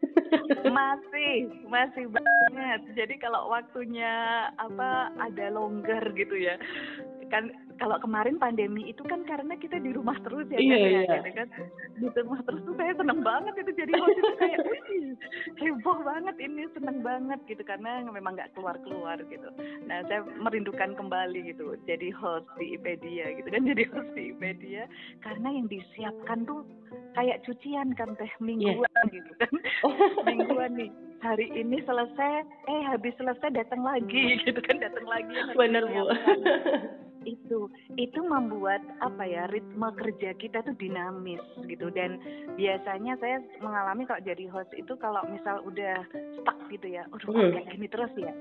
masih 0.76 1.50
masih 1.68 2.04
banget 2.08 2.80
jadi 2.96 3.14
kalau 3.20 3.50
waktunya 3.50 4.46
apa 4.56 5.12
ada 5.18 5.46
longgar 5.52 6.02
gitu 6.16 6.36
ya 6.36 6.56
kan 7.30 7.48
kalau 7.80 7.96
kemarin 7.96 8.36
pandemi 8.36 8.92
itu 8.92 9.00
kan 9.08 9.24
karena 9.24 9.56
kita 9.56 9.80
di 9.80 9.96
rumah 9.96 10.14
terus 10.20 10.44
ya 10.52 10.60
Iya, 10.60 10.76
kan, 10.76 10.84
ya, 10.84 11.00
iya. 11.00 11.14
gitu 11.16 11.30
kan. 11.32 11.48
Di 11.96 12.06
rumah 12.20 12.40
terus 12.44 12.60
tuh 12.68 12.74
saya 12.76 12.92
seneng 12.92 13.20
banget 13.24 13.54
itu 13.56 13.72
jadi 13.72 13.92
host 13.96 14.18
itu 14.20 14.32
kayak 14.36 14.58
heboh 15.56 15.98
banget 16.04 16.36
ini 16.36 16.62
seneng 16.76 17.00
banget 17.00 17.40
gitu 17.48 17.62
karena 17.64 18.04
memang 18.04 18.36
nggak 18.36 18.52
keluar 18.52 18.76
keluar 18.84 19.16
gitu. 19.24 19.48
Nah 19.88 20.04
saya 20.12 20.28
merindukan 20.36 20.92
kembali 20.92 21.56
gitu 21.56 21.72
jadi 21.88 22.12
host 22.12 22.44
di 22.60 22.76
Ipedia 22.76 23.32
gitu 23.40 23.48
kan 23.48 23.64
jadi 23.64 23.82
host 23.96 24.12
di 24.12 24.36
Ipedia 24.36 24.84
karena 25.24 25.48
yang 25.48 25.66
disiapkan 25.72 26.44
tuh 26.44 26.60
kayak 27.16 27.40
cucian 27.48 27.96
kan 27.96 28.12
teh 28.20 28.30
mingguan 28.44 29.04
gitu 29.08 29.32
kan. 29.40 29.52
Mingguan 30.28 30.76
nih 30.76 30.92
hari 31.24 31.48
ini 31.56 31.80
selesai 31.88 32.44
eh 32.68 32.82
habis 32.84 33.16
selesai 33.16 33.48
datang 33.56 33.80
lagi 33.80 34.36
gitu 34.44 34.60
kan 34.60 34.76
datang 34.76 35.08
lagi 35.08 35.32
Bener 35.56 35.88
Bu. 35.88 36.04
Itu 37.24 37.68
itu 37.94 38.20
membuat 38.20 38.80
apa 38.98 39.22
ya 39.22 39.44
ritme 39.46 39.88
kerja 39.92 40.32
kita 40.34 40.62
tuh 40.62 40.74
dinamis 40.74 41.38
gitu 41.62 41.90
dan 41.90 42.16
biasanya 42.54 43.16
saya 43.16 43.38
mengalami 43.58 44.04
kalau 44.04 44.22
jadi 44.22 44.44
host 44.48 44.72
itu 44.72 44.92
kalau 44.96 45.20
misal 45.26 45.60
udah 45.62 46.00
stuck 46.36 46.56
gitu 46.68 46.86
ya 46.90 47.04
udah 47.10 47.26
Hmm. 47.26 47.52
kayak 47.52 47.68
gini 47.68 47.86
terus 47.86 48.12
ya 48.16 48.32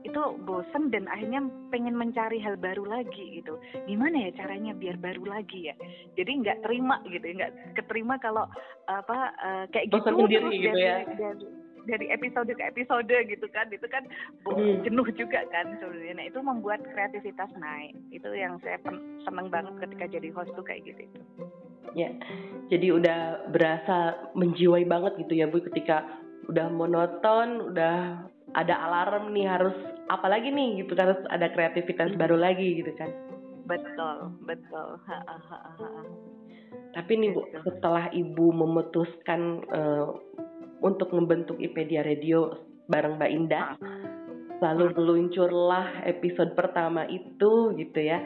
itu 0.00 0.22
bosen 0.40 0.88
dan 0.88 1.04
akhirnya 1.06 1.42
pengen 1.68 1.92
mencari 1.92 2.38
hal 2.38 2.54
baru 2.54 2.86
lagi 2.86 3.42
gitu 3.42 3.58
gimana 3.84 4.30
ya 4.30 4.38
caranya 4.38 4.70
biar 4.72 4.94
baru 4.96 5.26
lagi 5.26 5.68
ya 5.68 5.74
jadi 6.14 6.30
nggak 6.38 6.58
terima 6.62 7.02
gitu 7.04 7.26
nggak 7.28 7.50
keterima 7.74 8.14
kalau 8.16 8.46
apa 8.86 9.18
eh, 9.36 9.64
kayak 9.68 9.90
Bosan 9.90 10.14
gitu 10.14 10.22
sendiri 10.22 10.38
terus 10.38 10.54
gitu 10.54 10.78
ya. 10.78 10.94
dari- 11.02 11.16
dari 11.18 11.46
episode 11.88 12.52
ke 12.52 12.64
episode 12.64 13.08
gitu 13.08 13.46
kan 13.48 13.66
itu 13.72 13.88
kan 13.88 14.04
Hmm. 14.44 14.80
jenuh 14.80 15.08
juga 15.12 15.44
kan 15.48 15.76
sebenarnya 15.76 16.14
nah 16.14 16.26
itu 16.26 16.40
membuat 16.40 16.80
kreativitas 16.84 17.48
naik 17.56 17.92
itu 18.08 18.28
yang 18.32 18.56
saya 18.60 18.76
seneng 19.24 19.48
banget 19.48 19.76
ketika 19.78 20.04
jadi 20.08 20.28
host 20.32 20.52
tuh 20.52 20.64
kayak 20.64 20.84
gitu 20.84 21.04
itu 21.04 21.20
Ya, 21.96 22.12
jadi 22.68 22.92
udah 22.92 23.48
berasa 23.48 24.12
menjiwai 24.36 24.84
banget 24.84 25.24
gitu 25.24 25.32
ya 25.34 25.48
Bu 25.48 25.64
ketika 25.64 26.04
udah 26.44 26.68
monoton, 26.68 27.72
udah 27.72 28.28
ada 28.52 28.74
alarm 28.76 29.32
nih 29.32 29.48
harus 29.48 29.72
apa 30.08 30.28
lagi 30.28 30.52
nih 30.52 30.84
gitu 30.84 30.92
kan 30.92 31.12
harus 31.12 31.24
ada 31.28 31.48
kreativitas 31.48 32.12
baru 32.14 32.36
lagi 32.36 32.84
gitu 32.84 32.92
kan. 32.92 33.08
betul 33.64 34.32
betul 34.44 35.00
Ha, 35.04 35.16
ha, 35.16 35.36
ha, 35.48 35.58
ha. 35.76 35.88
Tapi 36.92 37.12
nih 37.20 37.32
Bu, 37.32 37.44
setelah 37.64 38.12
Ibu 38.12 38.46
memutuskan 38.52 39.40
eh, 39.64 40.06
untuk 40.84 41.10
membentuk 41.14 41.58
IPedia 41.58 42.06
Radio 42.06 42.64
bareng 42.88 43.18
Mbak 43.20 43.32
Indah, 43.32 43.68
lalu 44.62 44.94
meluncurlah 44.94 46.02
episode 46.06 46.54
pertama 46.54 47.06
itu 47.10 47.74
gitu 47.76 47.98
ya. 48.00 48.22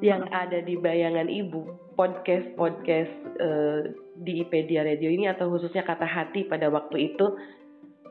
Yang 0.00 0.22
ada 0.32 0.58
di 0.64 0.74
bayangan 0.80 1.28
Ibu, 1.28 1.92
podcast-podcast 1.98 3.14
eh, 3.38 3.80
di 4.22 4.40
IPedia 4.46 4.86
Radio 4.86 5.10
ini 5.10 5.28
atau 5.28 5.50
khususnya 5.50 5.84
kata 5.84 6.06
hati 6.06 6.46
pada 6.46 6.70
waktu 6.70 7.14
itu 7.14 7.26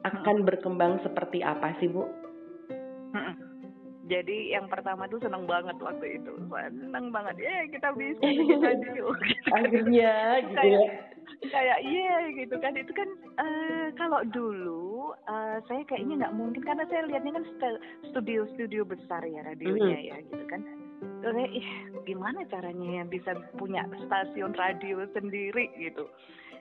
akan 0.03 0.43
berkembang 0.43 0.99
seperti 1.01 1.39
apa 1.41 1.79
sih 1.79 1.87
Bu? 1.87 2.03
Jadi 4.13 4.53
yang 4.53 4.69
pertama 4.69 5.09
tuh 5.09 5.17
seneng 5.17 5.49
banget 5.49 5.73
waktu 5.81 6.21
itu, 6.21 6.33
seneng 6.53 7.09
banget. 7.09 7.35
Ya 7.41 7.65
kita 7.65 7.89
bisa 7.97 8.21
radio. 8.61 9.09
gitu. 9.09 9.49
Akhirnya 9.49 10.13
gitu 10.45 10.53
ya. 10.53 10.61
kayak 10.61 10.91
kayak 11.49 11.79
iya 11.83 12.29
gitu 12.35 12.55
kan 12.61 12.73
itu 12.77 12.91
kan 12.93 13.09
eh, 13.41 13.87
kalau 13.97 14.21
dulu 14.29 15.11
eh, 15.27 15.57
saya 15.65 15.81
kayaknya 15.89 16.23
nggak 16.23 16.35
mungkin 16.37 16.61
karena 16.63 16.85
saya 16.87 17.09
lihatnya 17.09 17.41
kan 17.41 17.45
studio 18.11 18.47
studio 18.55 18.87
besar 18.87 19.23
ya 19.25 19.41
radionya 19.43 19.99
ya 20.13 20.17
gitu 20.23 20.45
kan 20.47 20.61
Terus 21.23 21.51
ih 21.55 21.67
gimana 22.03 22.43
caranya 22.47 22.99
ya 22.99 23.03
bisa 23.07 23.31
punya 23.55 23.87
stasiun 24.07 24.55
radio 24.55 25.03
sendiri 25.15 25.71
gitu 25.79 26.07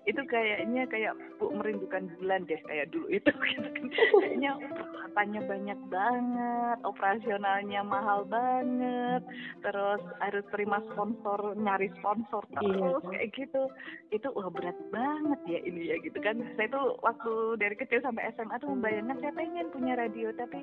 itu 0.02 0.18
kayaknya 0.26 0.82
kayak 0.90 1.14
bu 1.38 1.54
merindukan 1.54 2.10
bulan 2.18 2.42
deh 2.50 2.58
kayak 2.66 2.90
dulu 2.90 3.06
itu 3.06 3.30
gitu 3.54 3.68
kan. 3.70 3.86
Kayaknya 4.18 4.50
peralatannya 4.58 5.40
banyak 5.46 5.80
banget 5.88 6.78
operasionalnya 6.82 7.80
mahal 7.86 8.26
banget 8.26 9.22
terus 9.62 10.02
harus 10.18 10.44
terima 10.50 10.82
sponsor 10.90 11.54
nyari 11.54 11.88
sponsor 12.02 12.42
Iya. 12.58 12.98
terus 12.98 13.04
kayak 13.14 13.28
gitu. 13.34 13.62
Itu 14.10 14.28
wah 14.34 14.50
berat 14.50 14.78
banget 14.90 15.40
ya 15.46 15.58
ini 15.62 15.94
ya 15.94 15.96
gitu 16.02 16.18
kan. 16.18 16.36
Saya 16.58 16.68
tuh 16.70 16.98
waktu 17.00 17.32
dari 17.62 17.74
kecil 17.78 18.02
sampai 18.02 18.34
SMA 18.34 18.58
tuh 18.58 18.74
membayangkan 18.74 19.18
saya 19.22 19.32
pengen 19.38 19.70
punya 19.70 19.94
radio 19.94 20.34
tapi 20.34 20.60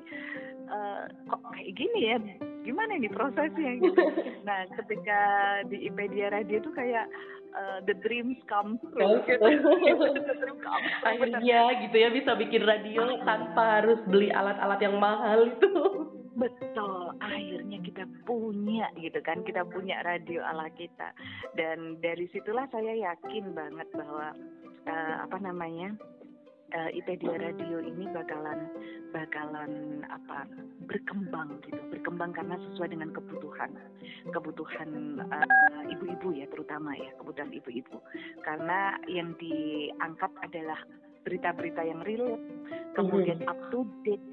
eh, 0.68 1.02
kok 1.28 1.42
kayak 1.56 1.72
gini 1.72 2.00
ya? 2.12 2.18
Gimana 2.60 2.92
ini 3.00 3.08
prosesnya 3.08 3.72
gitu. 3.80 4.04
Nah 4.40 4.64
ketika 4.72 5.20
di 5.68 5.84
IPedia 5.86 6.32
radio 6.32 6.64
tuh 6.64 6.72
kayak 6.72 7.06
eh, 7.54 7.78
the 7.86 7.94
dreams 8.02 8.38
come 8.46 8.78
true 8.92 9.20
gitu. 9.26 9.40
the 10.28 10.36
dream 10.38 10.58
come 10.62 10.84
true 11.02 11.18
bener. 11.18 11.38
Akhirnya 11.38 11.62
gitu 11.86 11.96
ya 11.96 12.08
bisa 12.10 12.34
bikin 12.38 12.62
radio 12.64 13.18
tanpa 13.26 13.82
harus 13.82 14.00
beli 14.06 14.30
alat-alat 14.30 14.80
yang 14.82 14.96
mahal 14.98 15.46
itu. 15.46 15.70
Betul, 16.40 17.20
akhirnya 17.20 17.84
kita 17.84 18.08
punya 18.24 18.88
gitu 18.96 19.20
kan, 19.20 19.44
kita 19.44 19.60
punya 19.66 20.00
radio 20.00 20.40
ala 20.40 20.72
kita. 20.72 21.12
Dan 21.52 22.00
dari 22.00 22.30
situlah 22.32 22.64
saya 22.72 22.96
yakin 22.96 23.52
banget 23.52 23.90
bahwa 23.92 24.32
eh, 24.88 25.14
apa 25.20 25.36
namanya 25.42 25.92
eh, 26.70 26.90
IPedia 26.98 27.36
Radio 27.38 27.78
ini 27.82 28.06
bakalan 28.10 28.70
bakalan 29.10 30.02
apa 30.06 30.46
berkembang 30.86 31.58
gitu, 31.66 31.78
berkembang 31.90 32.30
karena 32.30 32.54
sesuai 32.70 32.94
dengan 32.94 33.10
kebutuhan, 33.10 33.70
kebutuhan 34.30 34.90
eh, 35.18 35.92
ibu-ibu 35.94 36.34
ya 36.34 36.46
terutama 36.50 36.94
ya 36.94 37.10
kebutuhan 37.18 37.50
ibu-ibu. 37.50 37.98
Karena 38.46 38.96
yang 39.10 39.34
diangkat 39.38 40.30
adalah 40.42 40.78
berita-berita 41.26 41.82
yang 41.84 42.00
real, 42.02 42.40
kemudian 42.96 43.44
up 43.44 43.58
to 43.68 43.84
date 44.06 44.24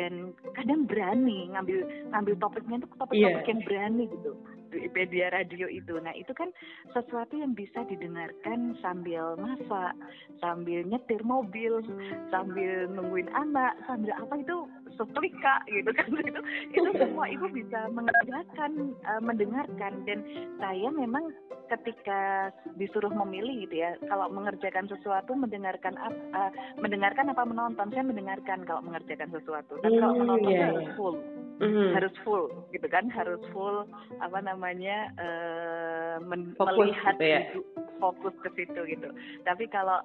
dan 0.00 0.32
kadang 0.56 0.88
berani 0.88 1.52
ngambil 1.52 1.84
ngambil 2.08 2.34
topiknya 2.40 2.80
itu 2.80 2.88
topik-topik 2.96 3.44
Iya. 3.44 3.50
yang 3.52 3.60
berani 3.68 4.04
gitu 4.08 4.32
di 4.70 4.86
Wikipedia 4.86 5.26
radio 5.34 5.66
itu. 5.66 5.98
Nah 5.98 6.14
itu 6.14 6.30
kan 6.32 6.48
sesuatu 6.94 7.34
yang 7.36 7.52
bisa 7.58 7.82
didengarkan 7.90 8.78
sambil 8.78 9.34
masak, 9.36 9.98
sambil 10.38 10.86
nyetir 10.86 11.20
mobil, 11.26 11.82
sambil 12.30 12.86
nungguin 12.94 13.28
anak, 13.34 13.74
sambil 13.84 14.14
apa 14.14 14.40
itu 14.40 14.56
setrika 14.94 15.62
gitu 15.66 15.90
kan 15.90 16.08
itu 16.30 16.40
itu 16.72 16.88
semua 16.96 17.26
ibu 17.26 17.46
bisa 17.48 17.86
mengerjakan 17.90 18.72
eh, 18.96 19.20
mendengarkan 19.20 19.92
dan 20.04 20.18
saya 20.56 20.88
memang 20.90 21.30
ketika 21.68 22.50
disuruh 22.74 23.14
memilih 23.14 23.62
gitu 23.62 23.78
ya 23.78 23.94
kalau 24.06 24.26
mengerjakan 24.26 24.90
sesuatu 24.90 25.34
mendengarkan 25.34 25.94
apa 25.96 26.50
mendengarkan 26.76 27.30
apa 27.30 27.46
menonton 27.46 27.86
saya 27.90 28.02
mendengarkan 28.02 28.66
kalau 28.66 28.82
mengerjakan 28.82 29.30
sesuatu 29.30 29.78
tapi 29.78 29.94
kalau 29.96 30.14
Hmm, 30.14 30.22
menonton 30.26 30.50
iya, 30.50 30.66
harus 30.66 30.82
iya. 30.82 30.94
full 30.98 31.16
Mhm. 31.60 31.92
harus 31.92 32.14
full 32.24 32.44
gitu 32.72 32.86
kan 32.88 33.04
harus 33.12 33.38
full 33.52 33.84
apa 34.18 34.38
namanya 34.40 35.12
eh, 35.14 36.14
men- 36.24 36.56
Fokus 36.56 36.88
melihat 36.88 37.14
gitu 37.14 37.26
ya. 37.28 37.40
fokus 38.00 38.34
ke 38.40 38.48
situ 38.56 38.80
gitu 38.88 39.08
tapi 39.44 39.68
kalau 39.68 40.00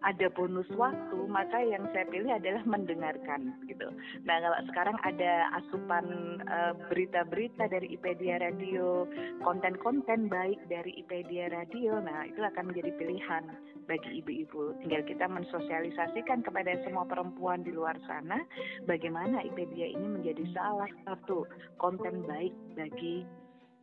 ada 0.00 0.32
bonus 0.32 0.68
waktu 0.76 1.18
maka 1.28 1.60
yang 1.60 1.84
saya 1.92 2.08
pilih 2.08 2.32
adalah 2.32 2.64
mendengarkan 2.64 3.52
gitu. 3.68 3.88
Nah 4.24 4.36
kalau 4.40 4.58
sekarang 4.72 4.96
ada 5.04 5.32
asupan 5.60 6.04
eh, 6.40 6.72
berita-berita 6.88 7.68
dari 7.68 7.96
IPedia 7.96 8.40
Radio 8.40 9.04
konten-konten 9.44 10.32
baik 10.32 10.60
dari 10.72 11.04
IPedia 11.04 11.52
Radio 11.52 12.00
nah 12.00 12.24
itu 12.24 12.40
akan 12.40 12.72
menjadi 12.72 12.90
pilihan 12.96 13.44
bagi 13.84 14.22
ibu-ibu. 14.22 14.78
Tinggal 14.86 15.02
kita 15.02 15.26
mensosialisasikan 15.26 16.46
kepada 16.46 16.78
semua 16.86 17.04
perempuan 17.04 17.66
di 17.66 17.74
luar 17.74 17.98
sana 18.06 18.38
bagaimana 18.86 19.42
IPedia 19.42 19.90
ini 19.90 20.20
menjadi 20.20 20.46
salah 20.54 20.88
satu 21.04 21.44
konten 21.76 22.22
baik 22.24 22.54
bagi 22.78 23.26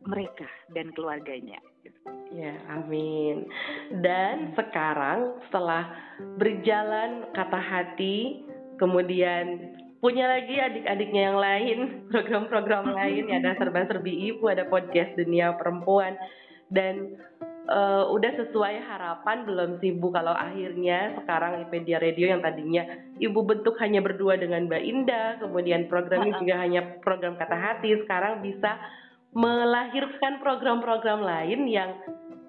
mereka 0.06 0.46
dan 0.74 0.94
keluarganya. 0.94 1.58
Ya, 2.28 2.54
amin. 2.68 3.48
Dan 4.04 4.52
sekarang 4.52 5.40
setelah 5.48 5.88
berjalan 6.36 7.32
kata 7.32 7.60
hati, 7.60 8.44
kemudian 8.76 9.74
punya 9.98 10.30
lagi 10.30 10.54
adik-adiknya 10.60 11.22
yang 11.32 11.38
lain, 11.40 11.78
program-program 12.12 12.94
lain, 12.94 13.32
ya 13.32 13.42
ada 13.42 13.58
serba-serbi 13.58 14.30
ibu, 14.34 14.46
ada 14.46 14.68
podcast 14.68 15.16
dunia 15.18 15.56
perempuan, 15.58 16.14
dan 16.70 17.16
eh, 17.66 18.04
udah 18.06 18.32
sesuai 18.44 18.76
harapan 18.86 19.48
belum 19.48 19.70
sih 19.82 19.96
Bu 19.96 20.12
kalau 20.12 20.36
akhirnya 20.36 21.18
sekarang 21.24 21.64
IPedia 21.66 21.98
Radio 21.98 22.28
yang 22.32 22.44
tadinya 22.44 22.84
Ibu 23.18 23.40
bentuk 23.42 23.74
hanya 23.82 23.98
berdua 23.98 24.38
dengan 24.38 24.70
Mbak 24.70 24.82
Indah, 24.84 25.28
kemudian 25.42 25.90
programnya 25.90 26.38
juga 26.38 26.54
hanya 26.62 27.02
program 27.02 27.34
kata 27.34 27.56
hati, 27.58 27.98
sekarang 28.06 28.46
bisa 28.46 28.78
melahirkan 29.38 30.42
program-program 30.42 31.22
lain 31.22 31.70
yang 31.70 31.94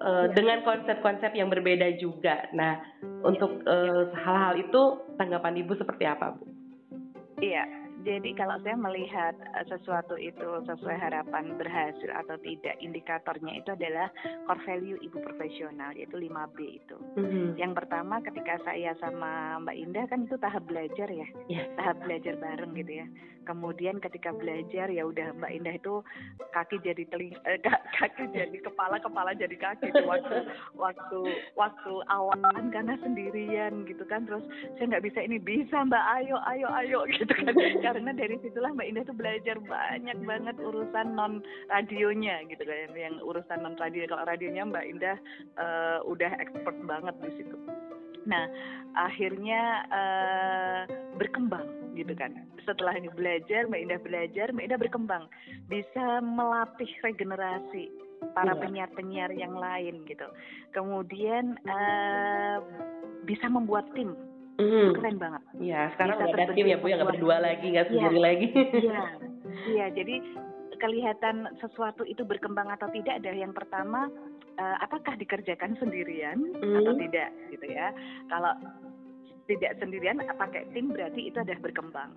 eh, 0.02 0.26
dengan 0.34 0.66
konsep-konsep 0.66 1.30
yang 1.38 1.46
berbeda 1.46 1.94
juga. 2.02 2.50
Nah, 2.50 2.82
untuk 3.22 3.62
eh, 3.62 4.10
hal-hal 4.18 4.58
itu 4.58 4.82
tanggapan 5.14 5.62
Ibu 5.62 5.78
seperti 5.78 6.04
apa, 6.10 6.34
Bu? 6.34 6.50
Iya, 7.38 7.64
jadi 8.00 8.30
kalau 8.32 8.56
saya 8.60 8.74
melihat 8.74 9.32
eh, 9.54 9.66
sesuatu 9.66 10.14
itu 10.14 10.40
sesuai 10.64 10.96
harapan 10.96 11.54
berhasil 11.54 12.10
atau 12.14 12.36
tidak, 12.38 12.76
indikatornya 12.78 13.56
itu 13.56 13.70
adalah 13.70 14.08
core 14.44 14.62
value 14.64 14.98
ibu 15.00 15.18
profesional 15.18 15.92
yaitu 15.92 16.16
5B 16.16 16.58
itu. 16.60 16.96
Yang 17.54 17.72
pertama 17.76 18.18
ketika 18.20 18.56
saya 18.62 18.96
sama 18.96 19.30
Mbak 19.60 19.76
Indah 19.76 20.04
kan 20.06 20.24
itu 20.24 20.36
tahap 20.36 20.64
belajar 20.64 21.06
ya, 21.06 21.26
Iya. 21.46 21.62
tahap 21.74 21.96
belajar 22.00 22.34
bareng 22.36 22.72
gitu 22.74 22.92
ya. 22.98 23.06
Kemudian 23.40 23.98
ketika 23.98 24.30
belajar 24.30 24.86
ya 24.86 25.02
udah 25.02 25.32
Mbak 25.34 25.52
Indah 25.52 25.74
itu 25.74 25.94
kaki 26.50 26.76
jadi 26.80 27.02
teling, 27.08 27.32
eh, 27.44 27.58
ka- 27.58 27.82
kaki 27.96 28.28
jadi 28.30 28.56
kepala, 28.60 28.96
kepala 28.98 29.32
jadi 29.32 29.56
kaki 29.56 29.90
tuh 29.90 30.06
waktu 30.06 30.36
waktu 30.74 31.20
waktu 31.54 31.92
awalan 32.06 32.68
karena 32.68 32.94
sendirian 33.00 33.84
gitu 33.84 34.04
kan. 34.04 34.24
Terus 34.24 34.44
saya 34.76 34.86
nggak 34.88 35.04
bisa 35.04 35.18
ini 35.20 35.36
bisa 35.36 35.82
Mbak, 35.82 36.04
ayo 36.16 36.36
ayo 36.46 36.68
ayo 36.70 36.98
gitu 37.08 37.32
kan. 37.32 37.52
Karena 37.90 38.12
dari 38.14 38.36
situlah 38.38 38.70
Mbak 38.70 38.88
Indah 38.88 39.04
tuh 39.06 39.16
belajar 39.18 39.56
banyak 39.58 40.18
banget 40.22 40.56
urusan 40.62 41.06
non 41.18 41.42
radionya 41.66 42.46
gitu 42.46 42.62
kan, 42.62 42.94
yang 42.94 43.18
urusan 43.18 43.58
non 43.66 43.74
radio. 43.78 44.06
Kalau 44.06 44.24
radionya 44.24 44.62
Mbak 44.68 44.86
Indah 44.86 45.16
eh, 45.58 45.98
udah 46.06 46.30
expert 46.38 46.76
banget 46.86 47.14
di 47.18 47.30
situ. 47.42 47.56
Nah, 48.28 48.46
akhirnya 48.94 49.62
eh, 49.90 50.80
berkembang 51.18 51.96
gitu 51.98 52.14
kan. 52.14 52.36
Setelah 52.62 52.94
ini 52.94 53.10
belajar, 53.10 53.66
Mbak 53.66 53.80
Indah 53.82 54.00
belajar, 54.00 54.46
Mbak 54.54 54.64
Indah 54.70 54.80
berkembang, 54.80 55.24
bisa 55.66 56.22
melatih 56.22 56.90
regenerasi 57.02 57.90
para 58.36 58.52
Iya. 58.52 58.60
penyiar-penyiar 58.60 59.30
yang 59.32 59.56
lain 59.56 60.04
gitu. 60.06 60.28
Kemudian 60.76 61.56
eh, 61.66 62.56
bisa 63.24 63.48
membuat 63.48 63.88
tim 63.96 64.14
Mm. 64.60 64.92
Keren 64.92 65.16
banget. 65.16 65.42
Iya, 65.56 65.80
sekarang 65.96 66.16
Bisa 66.20 66.36
ada 66.36 66.44
tim 66.52 66.66
ya 66.68 66.76
Bu, 66.76 66.86
yang 66.92 66.98
nggak 67.00 67.10
berdua 67.16 67.36
lagi, 67.40 67.66
nggak 67.72 67.86
iya. 67.88 67.90
sendiri 67.90 68.18
ya. 68.18 68.24
lagi. 68.28 68.48
Iya, 68.52 69.00
iya. 69.72 69.86
Jadi 69.96 70.14
kelihatan 70.80 71.36
sesuatu 71.60 72.04
itu 72.04 72.24
berkembang 72.24 72.68
atau 72.72 72.88
tidak 72.92 73.20
adalah 73.20 73.38
yang 73.40 73.52
pertama 73.52 74.08
uh, 74.56 74.76
apakah 74.80 75.16
dikerjakan 75.16 75.76
sendirian 75.80 76.40
mm. 76.60 76.76
atau 76.84 76.92
tidak 77.00 77.28
gitu 77.48 77.66
ya. 77.72 77.92
Kalau 78.28 78.52
tidak 79.50 79.82
sendirian 79.82 80.22
pakai 80.38 80.62
tim 80.70 80.94
berarti 80.94 81.26
itu 81.26 81.42
adalah 81.42 81.58
berkembang. 81.58 82.10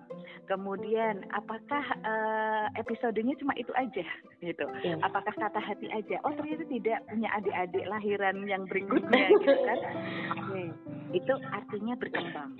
Kemudian 0.46 1.26
apakah 1.34 1.82
uh, 2.06 2.66
episodenya 2.78 3.34
cuma 3.42 3.50
itu 3.58 3.74
aja 3.74 4.06
gitu? 4.38 4.66
Yeah. 4.86 5.02
Apakah 5.02 5.34
kata 5.34 5.58
hati 5.58 5.90
aja? 5.90 6.22
Oh 6.22 6.30
ternyata 6.38 6.62
tidak 6.70 7.02
punya 7.10 7.28
adik-adik 7.34 7.84
lahiran 7.90 8.36
yang 8.46 8.62
berikutnya 8.70 9.24
gitu 9.42 9.58
kan? 9.66 9.78
Okay. 10.46 10.68
itu 11.14 11.34
artinya 11.50 11.94
berkembang. 11.98 12.50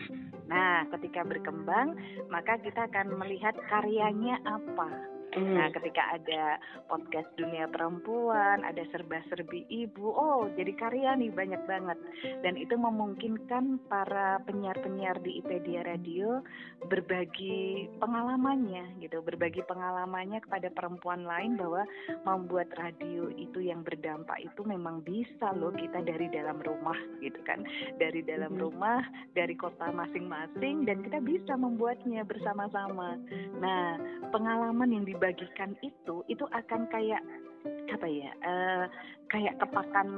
Nah, 0.51 0.87
ketika 0.99 1.23
berkembang 1.23 1.95
maka 2.31 2.59
kita 2.59 2.91
akan 2.91 3.15
melihat 3.19 3.55
karyanya 3.71 4.43
apa 4.47 5.14
Hmm. 5.35 5.59
Nah, 5.59 5.69
ketika 5.75 6.15
ada 6.15 6.63
podcast 6.87 7.27
dunia 7.35 7.67
perempuan, 7.67 8.63
ada 8.63 8.87
serba-serbi 8.95 9.67
ibu, 9.67 10.15
oh 10.15 10.47
jadi 10.55 10.71
karya 10.79 11.19
nih 11.19 11.35
banyak 11.35 11.63
banget. 11.67 11.99
Dan 12.47 12.55
itu 12.55 12.79
memungkinkan 12.79 13.83
para 13.91 14.39
penyiar-penyiar 14.47 15.19
di 15.27 15.43
IPedia 15.43 15.83
Radio 15.83 16.39
berbagi 16.87 17.91
pengalamannya 17.99 19.03
gitu, 19.03 19.27
berbagi 19.27 19.67
pengalamannya 19.67 20.39
kepada 20.47 20.71
perempuan 20.71 21.27
lain 21.27 21.59
bahwa 21.59 21.83
membuat 22.23 22.71
radio 22.79 23.27
itu 23.35 23.59
yang 23.59 23.83
berdampak 23.83 24.39
itu 24.39 24.63
memang 24.63 25.03
bisa 25.03 25.51
loh 25.59 25.75
kita 25.75 25.99
dari 26.07 26.31
dalam 26.31 26.63
rumah 26.63 26.97
gitu 27.19 27.43
kan. 27.43 27.67
Dari 27.99 28.23
dalam 28.23 28.55
hmm. 28.55 28.63
rumah, 28.63 29.03
dari 29.35 29.59
kota 29.59 29.91
masing-masing 29.91 30.87
dan 30.87 31.03
kita 31.03 31.19
bisa 31.19 31.59
membuatnya 31.59 32.23
bersama-sama. 32.23 33.19
Nah, 33.59 33.99
pengalaman 34.31 34.95
yang 34.95 35.03
dibagi 35.03 35.24
dibagikan 35.25 35.73
itu 35.81 36.21
itu 36.29 36.45
akan 36.53 36.85
kayak 36.93 37.25
apa 37.65 38.05
ya 38.05 38.29
uh, 38.45 38.85
kayak 39.33 39.57
kepakan 39.57 40.09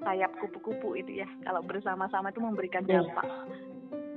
sayap 0.00 0.32
kupu-kupu 0.40 0.96
itu 0.96 1.20
ya. 1.20 1.28
Kalau 1.44 1.60
bersama-sama 1.60 2.32
itu 2.32 2.40
memberikan 2.40 2.88
iya. 2.88 3.04
dampak 3.04 3.28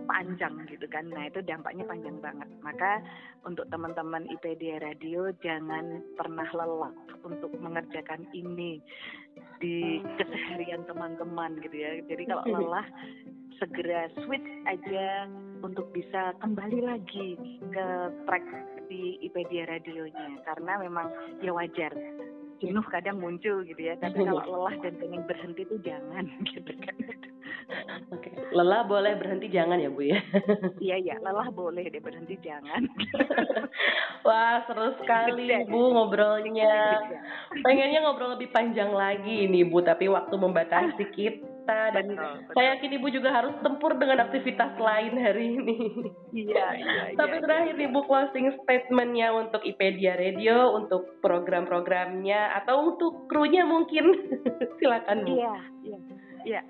panjang 0.07 0.63
gitu 0.71 0.87
kan. 0.87 1.11
Nah 1.11 1.27
itu 1.27 1.43
dampaknya 1.43 1.83
panjang 1.83 2.23
banget. 2.23 2.47
Maka 2.63 3.03
untuk 3.43 3.67
teman-teman 3.67 4.23
IPD 4.31 4.79
Radio 4.79 5.27
jangan 5.43 5.99
pernah 6.15 6.47
lelah 6.55 6.95
untuk 7.27 7.51
mengerjakan 7.59 8.23
ini 8.31 8.79
di 9.59 9.99
keseharian 10.15 10.87
teman-teman 10.87 11.59
gitu 11.67 11.75
ya. 11.75 11.99
Jadi 12.07 12.23
kalau 12.31 12.47
lelah 12.47 12.87
segera 13.59 14.07
switch 14.23 14.47
aja 14.71 15.27
untuk 15.59 15.91
bisa 15.91 16.31
kembali 16.39 16.79
lagi 16.79 17.35
ke 17.59 17.87
track 18.23 18.47
di 18.87 19.19
IPedia 19.23 19.69
radionya 19.69 20.39
karena 20.47 20.79
memang 20.81 21.07
ya 21.39 21.51
wajar 21.55 21.91
jenuh 22.63 22.85
kadang 22.87 23.19
muncul 23.19 23.63
gitu 23.67 23.81
ya 23.81 23.99
tapi 23.99 24.23
kalau 24.23 24.43
lelah 24.47 24.75
dan 24.79 24.95
pengen 24.95 25.21
berhenti 25.27 25.67
tuh 25.67 25.79
jangan 25.83 26.25
gitu 26.51 26.73
kan 26.79 26.97
Oke, 28.13 28.29
lelah 28.53 28.85
boleh 28.85 29.17
berhenti 29.17 29.47
jangan 29.49 29.79
ya 29.79 29.89
Bu 29.89 30.05
ya? 30.05 30.19
iya 30.83 30.95
iya, 30.99 31.15
lelah 31.23 31.49
boleh 31.49 31.87
deh 31.89 32.03
berhenti 32.03 32.37
jangan. 32.43 32.85
Wah 34.27 34.61
seru 34.67 34.93
sekali 35.01 35.49
Bu 35.71 35.95
ngobrolnya. 35.95 37.01
Pengennya 37.63 38.03
ngobrol 38.05 38.37
lebih 38.37 38.51
panjang 38.53 38.91
lagi 38.93 39.47
nih 39.49 39.65
Bu, 39.65 39.81
tapi 39.81 40.11
waktu 40.11 40.35
membatasi 40.35 41.03
kita 41.15 41.52
kita 41.63 41.95
dan 41.95 42.05
betul, 42.11 42.19
betul. 42.19 42.53
saya 42.59 42.67
yakin 42.75 42.91
ibu 42.99 43.07
juga 43.07 43.29
harus 43.31 43.55
tempur 43.63 43.95
dengan 43.95 44.19
aktivitas 44.27 44.75
lain 44.75 45.13
hari 45.15 45.45
ini. 45.55 45.77
Iya, 46.35 46.67
iya. 46.75 47.03
Tapi 47.19 47.35
iya, 47.39 47.43
terakhir 47.47 47.75
iya. 47.79 47.87
ibu 47.87 47.99
closing 48.03 48.51
statementnya 48.59 49.31
untuk 49.31 49.63
IPedia 49.63 50.19
Radio, 50.19 50.75
untuk 50.75 51.23
program-programnya 51.23 52.59
atau 52.59 52.91
untuk 52.91 53.31
krunya 53.31 53.63
mungkin 53.63 54.11
silakan 54.83 55.23
bu. 55.23 55.39
Iya, 55.39 55.55
iya, 55.87 55.99
iya. 56.43 56.61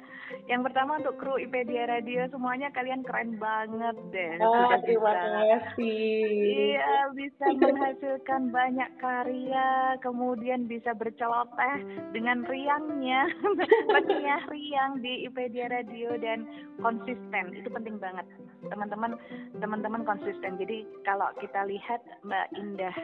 Yang 0.43 0.61
pertama 0.69 0.99
untuk 0.99 1.15
kru 1.15 1.39
IPedia 1.39 1.87
Radio 1.87 2.27
semuanya 2.27 2.67
kalian 2.75 2.99
keren 3.07 3.39
banget 3.39 3.95
deh. 4.11 4.35
Oh, 4.43 4.51
Sudah 4.51 4.79
terima 4.83 5.11
kasih. 5.15 6.27
Iya, 6.75 6.93
bisa 7.15 7.45
menghasilkan 7.55 8.51
banyak 8.51 8.89
karya, 8.99 9.95
kemudian 10.03 10.67
bisa 10.67 10.91
berceloteh 10.91 11.87
dengan 12.11 12.43
riangnya, 12.43 13.31
penyiar 13.95 14.43
riang 14.51 14.99
di 14.99 15.31
IPedia 15.31 15.71
Radio 15.71 16.19
dan 16.19 16.43
konsisten. 16.83 17.55
Itu 17.55 17.71
penting 17.71 17.95
banget. 18.03 18.27
Teman-teman, 18.67 19.15
teman-teman 19.63 20.03
konsisten. 20.03 20.59
Jadi 20.59 20.83
kalau 21.07 21.31
kita 21.39 21.63
lihat 21.71 22.03
Mbak 22.27 22.47
Indah 22.59 22.95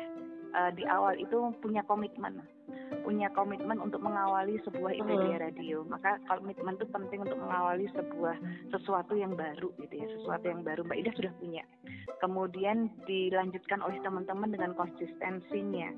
uh, 0.59 0.71
di 0.75 0.83
awal 0.91 1.15
itu 1.15 1.55
punya 1.63 1.87
komitmen 1.87 2.43
punya 3.01 3.31
komitmen 3.33 3.79
untuk 3.79 4.01
mengawali 4.03 4.59
sebuah 4.67 4.91
IPD 4.99 5.25
radio. 5.39 5.81
Maka 5.87 6.19
komitmen 6.27 6.75
itu 6.77 6.87
penting 6.89 7.25
untuk 7.25 7.39
mengawali 7.39 7.89
sebuah 7.93 8.35
sesuatu 8.73 9.13
yang 9.15 9.33
baru 9.33 9.73
gitu 9.81 9.93
ya, 9.93 10.07
sesuatu 10.19 10.45
yang 10.47 10.61
baru. 10.61 10.85
Mbak 10.85 10.99
Ida 11.01 11.11
sudah 11.15 11.33
punya. 11.39 11.63
Kemudian 12.19 12.91
dilanjutkan 13.07 13.79
oleh 13.85 13.97
teman-teman 14.03 14.49
dengan 14.51 14.71
konsistensinya 14.75 15.91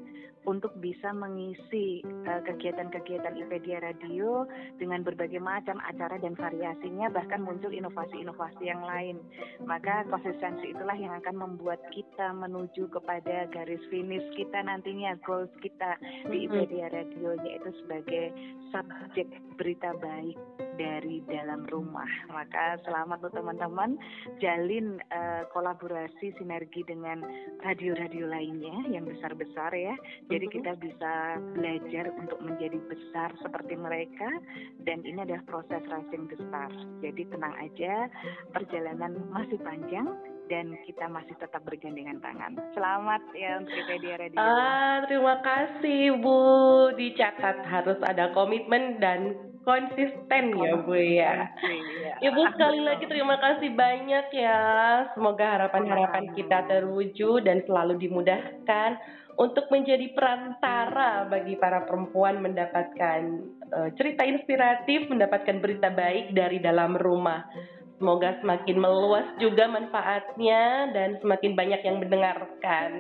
untuk 0.46 0.74
bisa 0.82 1.14
mengisi 1.14 2.02
uh, 2.02 2.42
kegiatan-kegiatan 2.42 3.38
IPedia 3.46 3.78
Radio 3.82 4.50
dengan 4.82 5.06
berbagai 5.06 5.38
macam 5.38 5.78
acara 5.86 6.18
dan 6.18 6.34
variasinya 6.34 7.14
bahkan 7.14 7.46
muncul 7.46 7.70
inovasi-inovasi 7.70 8.64
yang 8.66 8.82
lain. 8.82 9.22
Maka 9.62 10.06
konsistensi 10.10 10.74
itulah 10.74 10.98
yang 10.98 11.14
akan 11.22 11.36
membuat 11.38 11.82
kita 11.94 12.34
menuju 12.34 12.90
kepada 12.90 13.46
garis 13.54 13.82
finish 13.94 14.26
kita 14.34 14.66
nantinya 14.66 15.14
goals 15.22 15.52
kita 15.62 15.98
di 16.30 16.50
IPedia 16.50 16.61
Radio 16.70 17.34
yaitu 17.42 17.74
sebagai 17.82 18.30
subjek 18.70 19.28
berita 19.58 19.98
baik 19.98 20.38
dari 20.78 21.22
dalam 21.28 21.68
rumah. 21.70 22.08
Maka 22.32 22.80
selamat 22.88 23.22
untuk 23.22 23.42
teman-teman 23.42 24.00
jalin 24.40 24.98
uh, 25.12 25.44
kolaborasi 25.52 26.34
sinergi 26.40 26.82
dengan 26.88 27.22
radio-radio 27.62 28.26
lainnya 28.30 28.90
yang 28.90 29.06
besar-besar 29.06 29.74
ya. 29.76 29.94
Jadi 30.30 30.46
mm-hmm. 30.48 30.58
kita 30.62 30.72
bisa 30.80 31.14
belajar 31.54 32.06
untuk 32.16 32.40
menjadi 32.42 32.80
besar 32.90 33.30
seperti 33.42 33.74
mereka 33.78 34.30
dan 34.86 35.04
ini 35.06 35.22
adalah 35.22 35.44
proses 35.46 35.82
rising 35.90 36.26
besar. 36.30 36.70
Jadi 37.04 37.28
tenang 37.30 37.56
aja, 37.60 38.08
perjalanan 38.56 39.18
masih 39.30 39.60
panjang 39.62 40.10
dan 40.52 40.76
kita 40.84 41.08
masih 41.08 41.32
tetap 41.40 41.64
bergandengan 41.64 42.20
tangan. 42.20 42.60
Selamat 42.76 43.24
ya 43.32 43.64
untuk 43.64 43.72
IPedia 43.72 44.20
Radio. 44.20 44.36
Ah, 44.36 45.00
terima 45.08 45.40
kasih 45.40 46.20
Bu. 46.20 46.40
Dicatat 47.00 47.64
harus 47.64 47.96
ada 48.04 48.36
komitmen 48.36 49.00
dan 49.00 49.32
konsisten 49.64 50.52
ya 50.52 50.76
Bu 50.84 50.92
ya. 51.00 51.48
ya. 52.04 52.14
Ibu 52.20 52.42
sekali 52.52 52.84
lagi 52.84 53.08
terima 53.08 53.40
kasih 53.40 53.72
banyak 53.72 54.28
ya. 54.36 54.60
Semoga 55.16 55.56
harapan-harapan 55.56 56.36
kita 56.36 56.68
terwujud 56.68 57.48
dan 57.48 57.64
selalu 57.64 57.96
dimudahkan 58.04 59.00
untuk 59.40 59.72
menjadi 59.72 60.12
perantara 60.12 61.32
bagi 61.32 61.56
para 61.56 61.88
perempuan 61.88 62.44
mendapatkan 62.44 63.22
uh, 63.72 63.90
cerita 63.96 64.28
inspiratif, 64.28 65.08
mendapatkan 65.08 65.64
berita 65.64 65.96
baik 65.96 66.36
dari 66.36 66.60
dalam 66.60 67.00
rumah. 67.00 67.48
Semoga 68.02 68.34
semakin 68.42 68.82
meluas 68.82 69.30
juga 69.38 69.70
manfaatnya 69.70 70.90
dan 70.90 71.22
semakin 71.22 71.54
banyak 71.54 71.86
yang 71.86 72.02
mendengarkan. 72.02 72.92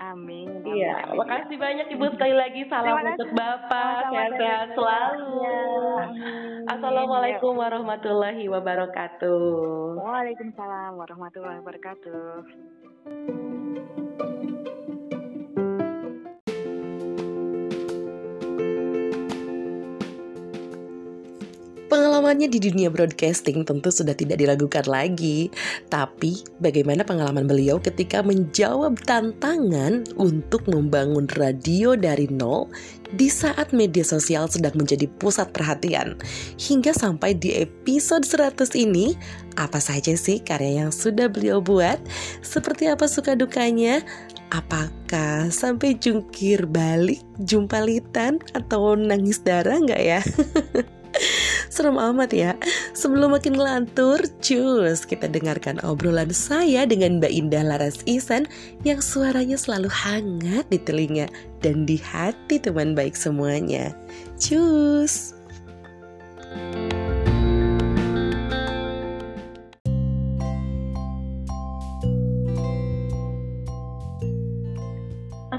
Amin. 0.00 0.64
Iya, 0.64 1.12
makasih 1.12 1.60
banyak 1.60 1.92
Ibu 1.92 2.16
sekali 2.16 2.32
lagi 2.32 2.64
salam 2.72 3.04
untuk 3.04 3.36
Bapak, 3.36 4.08
sehat-sehat 4.08 4.72
selalu. 4.72 5.44
Assalamualaikum 6.72 7.52
warahmatullahi 7.52 8.48
wabarakatuh. 8.48 10.00
Waalaikumsalam 10.00 10.96
warahmatullahi 10.96 11.60
wabarakatuh. 11.60 12.48
Pengalamannya 21.90 22.46
di 22.46 22.62
dunia 22.62 22.86
broadcasting 22.86 23.66
tentu 23.66 23.90
sudah 23.90 24.14
tidak 24.14 24.38
diragukan 24.38 24.86
lagi. 24.86 25.50
Tapi 25.90 26.38
bagaimana 26.62 27.02
pengalaman 27.02 27.50
beliau 27.50 27.82
ketika 27.82 28.22
menjawab 28.22 28.94
tantangan 29.02 30.06
untuk 30.14 30.70
membangun 30.70 31.26
radio 31.34 31.98
dari 31.98 32.30
nol 32.30 32.70
di 33.10 33.26
saat 33.26 33.74
media 33.74 34.06
sosial 34.06 34.46
sedang 34.46 34.78
menjadi 34.78 35.10
pusat 35.18 35.50
perhatian. 35.50 36.14
Hingga 36.62 36.94
sampai 36.94 37.34
di 37.34 37.58
episode 37.58 38.22
100 38.22 38.70
ini, 38.78 39.18
apa 39.58 39.82
saja 39.82 40.14
sih 40.14 40.38
karya 40.38 40.86
yang 40.86 40.94
sudah 40.94 41.26
beliau 41.26 41.58
buat? 41.58 41.98
Seperti 42.38 42.86
apa 42.86 43.10
suka 43.10 43.34
dukanya? 43.34 43.98
Apakah 44.54 45.50
sampai 45.50 45.98
jungkir 45.98 46.70
balik, 46.70 47.22
jumpa 47.42 47.82
litan, 47.82 48.38
atau 48.54 48.94
nangis 48.94 49.42
darah 49.42 49.74
nggak 49.74 50.02
ya? 50.02 50.22
serem 51.74 51.96
amat 51.96 52.30
ya. 52.34 52.52
Sebelum 52.92 53.32
makin 53.34 53.56
ngelantur, 53.56 54.20
cus 54.42 55.06
kita 55.06 55.30
dengarkan 55.30 55.80
obrolan 55.86 56.30
saya 56.34 56.84
dengan 56.84 57.18
Mbak 57.22 57.32
Indah 57.32 57.64
Laras 57.64 58.02
Isan 58.04 58.46
yang 58.82 59.00
suaranya 59.00 59.56
selalu 59.56 59.88
hangat 59.88 60.66
di 60.68 60.78
telinga 60.82 61.26
dan 61.64 61.86
di 61.86 61.96
hati 62.00 62.60
teman 62.60 62.92
baik 62.92 63.14
semuanya. 63.16 63.94
Cus. 64.36 65.36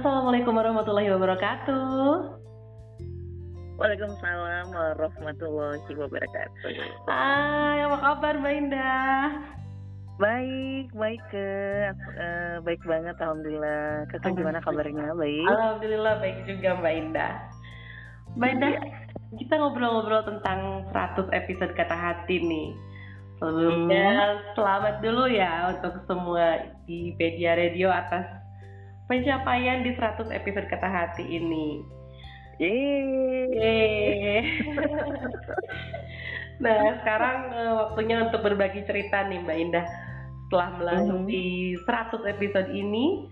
Assalamualaikum 0.01 0.57
warahmatullahi 0.57 1.13
wabarakatuh. 1.13 2.40
Waalaikumsalam 3.81 4.77
warahmatullahi 4.77 5.93
wabarakatuh. 5.97 6.69
Hai, 7.09 7.81
apa 7.81 7.97
kabar 7.97 8.37
Mbak 8.37 8.53
Indah? 8.53 9.25
Baik, 10.21 10.93
baik 10.93 11.17
ke 11.33 11.49
uh, 12.13 12.61
baik 12.61 12.77
banget 12.85 13.17
alhamdulillah. 13.17 14.05
Kakak 14.13 14.37
gimana 14.37 14.61
kabarnya? 14.61 15.17
Baik. 15.17 15.49
Alhamdulillah 15.49 16.13
baik 16.21 16.45
juga 16.45 16.77
Mbak 16.77 16.93
Indah. 16.93 17.33
Mbak 18.37 18.49
Indah, 18.53 18.69
iya. 18.69 18.81
kita 19.41 19.53
ngobrol-ngobrol 19.57 20.29
tentang 20.29 20.85
100 20.93 21.33
episode 21.33 21.73
kata 21.73 21.97
hati 21.97 22.37
nih. 22.37 22.77
Sebelumnya 23.41 24.09
hmm. 24.13 24.61
selamat 24.61 24.95
dulu 25.01 25.25
ya 25.25 25.73
untuk 25.73 26.05
semua 26.05 26.69
di 26.85 27.17
Media 27.17 27.57
Radio 27.57 27.89
atas 27.89 28.29
pencapaian 29.09 29.81
di 29.81 29.97
100 29.97 30.29
episode 30.29 30.69
kata 30.69 30.85
hati 30.85 31.25
ini. 31.25 31.81
Yeay. 32.61 34.45
nah, 36.61 37.01
sekarang 37.01 37.37
uh, 37.57 37.73
waktunya 37.85 38.21
untuk 38.29 38.45
berbagi 38.45 38.85
cerita 38.85 39.25
nih 39.25 39.41
Mbak 39.41 39.57
Indah. 39.57 39.87
Setelah 40.45 40.69
melalui 40.77 41.73
mm 41.73 41.81
-hmm. 41.81 42.21
100 42.21 42.33
episode 42.37 42.69
ini, 42.69 43.25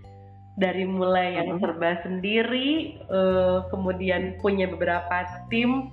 dari 0.59 0.83
mulai 0.83 1.39
yang 1.39 1.55
mm-hmm. 1.55 1.63
serba 1.63 1.91
sendiri, 2.03 2.99
uh, 3.07 3.63
kemudian 3.71 4.35
punya 4.43 4.67
beberapa 4.67 5.23
tim, 5.47 5.87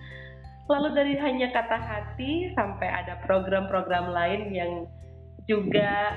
lalu 0.66 0.88
dari 0.92 1.14
hanya 1.22 1.54
kata 1.54 1.78
hati 1.78 2.50
sampai 2.58 2.90
ada 2.90 3.22
program-program 3.22 4.10
lain 4.10 4.50
yang 4.50 4.72
juga 5.46 6.10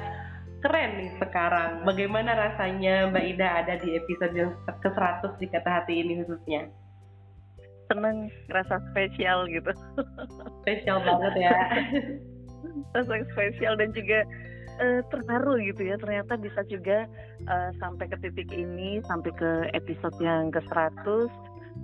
keren 0.66 0.98
nih 0.98 1.12
sekarang. 1.22 1.86
Bagaimana 1.86 2.34
rasanya 2.34 3.14
Mbak 3.14 3.26
Ida 3.38 3.48
ada 3.62 3.74
di 3.78 3.94
episode 3.94 4.34
yang 4.34 4.52
ke-100 4.66 5.38
di 5.38 5.48
kata 5.54 5.70
hati 5.70 5.94
ini 6.02 6.26
khususnya? 6.26 6.68
Seneng 7.90 8.30
rasa 8.54 8.78
spesial 8.94 9.50
gitu. 9.50 9.74
Spesial 10.64 11.02
banget 11.02 11.34
ya. 11.50 11.58
Rasa 12.96 13.26
spesial 13.34 13.76
dan 13.82 13.90
juga 13.98 14.24
uh, 14.78 15.02
terharu 15.10 15.58
gitu 15.66 15.90
ya. 15.90 15.96
Ternyata 15.98 16.38
bisa 16.38 16.62
juga 16.70 17.10
uh, 17.50 17.70
sampai 17.82 18.06
ke 18.08 18.18
titik 18.22 18.50
ini 18.54 19.02
sampai 19.10 19.34
ke 19.34 19.52
episode 19.74 20.16
yang 20.22 20.54
ke 20.54 20.62
100 20.70 21.28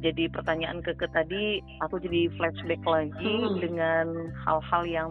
jadi 0.04 0.28
pertanyaan 0.28 0.84
ke, 0.84 0.91
ke 0.98 1.08
tadi 1.13 1.63
aku 1.80 2.02
jadi 2.04 2.28
flashback 2.36 2.84
lagi 2.84 3.36
hmm. 3.48 3.58
dengan 3.63 4.06
hal-hal 4.44 4.84
yang 4.84 5.10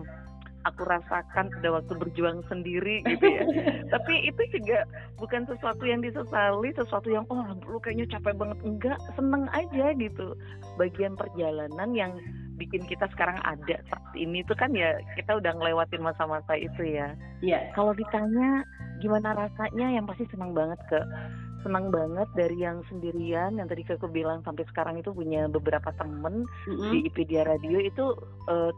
aku 0.64 0.83
rasakan 0.85 1.53
pada 1.53 1.68
waktu 1.81 1.92
berjuang 1.96 2.40
sendiri 2.48 3.00
gitu 3.11 3.27
ya. 3.27 3.44
Tapi 3.92 4.29
itu 4.29 4.42
juga 4.61 4.88
bukan 5.20 5.44
sesuatu 5.48 5.85
yang 5.85 6.00
disesali, 6.00 6.72
sesuatu 6.74 7.09
yang 7.09 7.24
oh 7.29 7.44
lu 7.68 7.79
kayaknya 7.81 8.18
capek 8.18 8.35
banget 8.37 8.59
enggak, 8.64 8.98
seneng 9.14 9.48
aja 9.53 9.92
gitu. 9.96 10.37
Bagian 10.81 11.14
perjalanan 11.14 11.90
yang 11.92 12.12
bikin 12.55 12.87
kita 12.87 13.11
sekarang 13.11 13.38
ada 13.42 13.77
saat 13.90 14.14
ini 14.14 14.46
tuh 14.46 14.55
kan 14.55 14.70
ya 14.70 14.94
kita 15.18 15.42
udah 15.42 15.53
ngelewatin 15.59 16.03
masa-masa 16.03 16.55
itu 16.57 16.83
ya. 16.87 17.12
Iya. 17.44 17.70
Kalau 17.77 17.92
ditanya 17.92 18.64
gimana 19.03 19.35
rasanya 19.35 19.90
yang 19.90 20.07
pasti 20.07 20.24
seneng 20.31 20.55
banget 20.55 20.79
ke 20.87 21.00
senang 21.64 21.88
banget 21.88 22.29
dari 22.37 22.61
yang 22.61 22.85
sendirian 22.92 23.57
yang 23.57 23.64
tadi 23.64 23.83
aku 23.88 24.05
bilang 24.12 24.44
sampai 24.44 24.68
sekarang 24.68 25.00
itu 25.00 25.11
punya 25.16 25.48
beberapa 25.48 25.88
temen 25.96 26.44
mm 26.44 26.74
-hmm. 26.77 26.90
di 26.92 26.98
IPedia 27.09 27.48
Radio 27.48 27.81
itu 27.81 28.05
uh, 28.53 28.70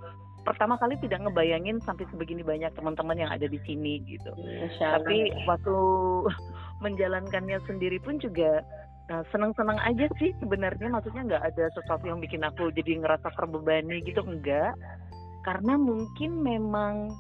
pertama 0.47 0.79
kali 0.79 0.95
tidak 1.03 1.27
ngebayangin 1.27 1.83
sampai 1.83 2.07
sebegini 2.09 2.47
banyak 2.47 2.71
teman-teman 2.79 3.19
yang 3.19 3.31
ada 3.35 3.51
di 3.51 3.59
sini 3.67 3.99
gitu. 4.07 4.31
Tapi 4.79 5.35
waktu 5.45 5.77
menjalankannya 6.85 7.59
sendiri 7.67 7.99
pun 7.99 8.23
juga 8.23 8.63
nah, 9.11 9.27
senang-senang 9.35 9.83
aja 9.83 10.07
sih 10.23 10.31
sebenarnya. 10.39 10.87
Maksudnya 10.87 11.27
nggak 11.27 11.45
ada 11.51 11.65
sesuatu 11.75 12.07
yang 12.07 12.23
bikin 12.23 12.47
aku 12.47 12.71
jadi 12.71 13.03
ngerasa 13.03 13.35
terbebani 13.35 14.07
gitu 14.07 14.23
enggak. 14.23 14.79
Karena 15.43 15.75
mungkin 15.75 16.43
memang 16.47 17.11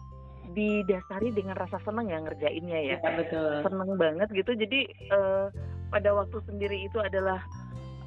didasari 0.54 1.34
dengan 1.34 1.58
rasa 1.58 1.82
senang 1.82 2.06
ya 2.06 2.22
ngerjainnya 2.22 2.78
ya, 2.94 2.96
ya 3.02 3.10
betul. 3.18 3.66
seneng 3.66 3.90
banget 3.98 4.30
gitu. 4.30 4.54
Jadi 4.54 4.86
uh, 5.10 5.50
pada 5.90 6.14
waktu 6.14 6.38
sendiri 6.46 6.86
itu 6.86 7.02
adalah 7.02 7.42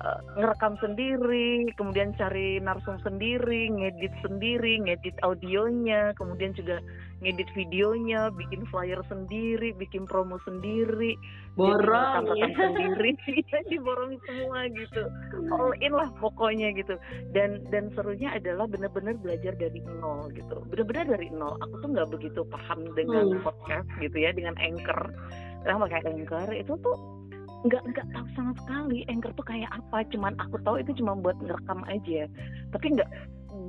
uh, 0.03 0.19
ngerekam 0.39 0.79
sendiri, 0.79 1.67
kemudian 1.75 2.15
cari 2.15 2.59
narsum 2.63 2.95
sendiri, 3.03 3.67
ngedit 3.67 4.13
sendiri, 4.23 4.79
ngedit 4.83 5.15
audionya, 5.23 6.15
kemudian 6.15 6.55
juga 6.55 6.79
ngedit 7.19 7.51
videonya, 7.51 8.31
bikin 8.31 8.63
flyer 8.71 9.03
sendiri, 9.11 9.75
bikin 9.75 10.07
promo 10.07 10.39
sendiri, 10.47 11.19
borong 11.59 12.31
ya. 12.31 12.47
sendiri, 12.59 13.11
iya, 13.43 13.59
diborong 13.67 14.15
semua 14.23 14.71
gitu, 14.71 15.03
all 15.51 15.75
in 15.83 15.91
lah 15.91 16.07
pokoknya 16.23 16.71
gitu. 16.79 16.95
Dan 17.35 17.67
dan 17.67 17.91
serunya 17.91 18.31
adalah 18.31 18.71
benar-benar 18.71 19.19
belajar 19.19 19.51
dari 19.59 19.83
nol 19.99 20.31
gitu, 20.31 20.63
benar-benar 20.71 21.19
dari 21.19 21.27
nol. 21.27 21.59
Aku 21.59 21.75
tuh 21.83 21.89
nggak 21.91 22.09
begitu 22.15 22.41
paham 22.47 22.87
dengan 22.95 23.35
hmm. 23.35 23.43
podcast 23.43 23.89
gitu 23.99 24.15
ya, 24.15 24.31
dengan 24.31 24.55
anchor. 24.55 25.11
Nah, 25.67 25.75
pakai 25.75 26.07
anchor 26.07 26.47
itu 26.55 26.71
tuh 26.79 27.19
nggak 27.67 27.83
nggak 27.91 28.07
tahu 28.15 28.25
sama 28.39 28.53
sekali 28.63 29.03
anchor 29.11 29.31
tuh 29.35 29.47
kayak 29.47 29.71
apa. 29.71 30.07
Cuman 30.11 30.35
aku 30.39 30.59
tahu 30.63 30.79
itu 30.79 30.95
cuma 30.99 31.15
buat 31.19 31.35
ngerekam 31.43 31.83
aja. 31.91 32.29
Tapi 32.71 32.85
nggak 32.95 33.09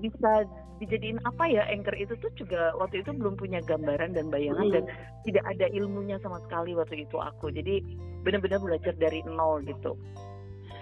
bisa 0.01 0.47
dijadiin 0.81 1.21
apa 1.29 1.45
ya 1.45 1.67
anchor 1.69 1.93
itu 1.99 2.17
tuh 2.25 2.33
juga 2.39 2.73
waktu 2.81 3.05
itu 3.05 3.13
belum 3.13 3.37
punya 3.37 3.61
gambaran 3.69 4.17
dan 4.17 4.33
bayangan 4.33 4.67
hmm. 4.71 4.75
dan 4.81 4.85
tidak 5.29 5.45
ada 5.45 5.67
ilmunya 5.77 6.17
sama 6.23 6.41
sekali 6.47 6.73
waktu 6.73 7.05
itu 7.05 7.17
aku. 7.19 7.51
Jadi 7.53 7.83
benar-benar 8.23 8.63
belajar 8.63 8.95
dari 8.97 9.21
nol 9.27 9.61
gitu. 9.67 9.99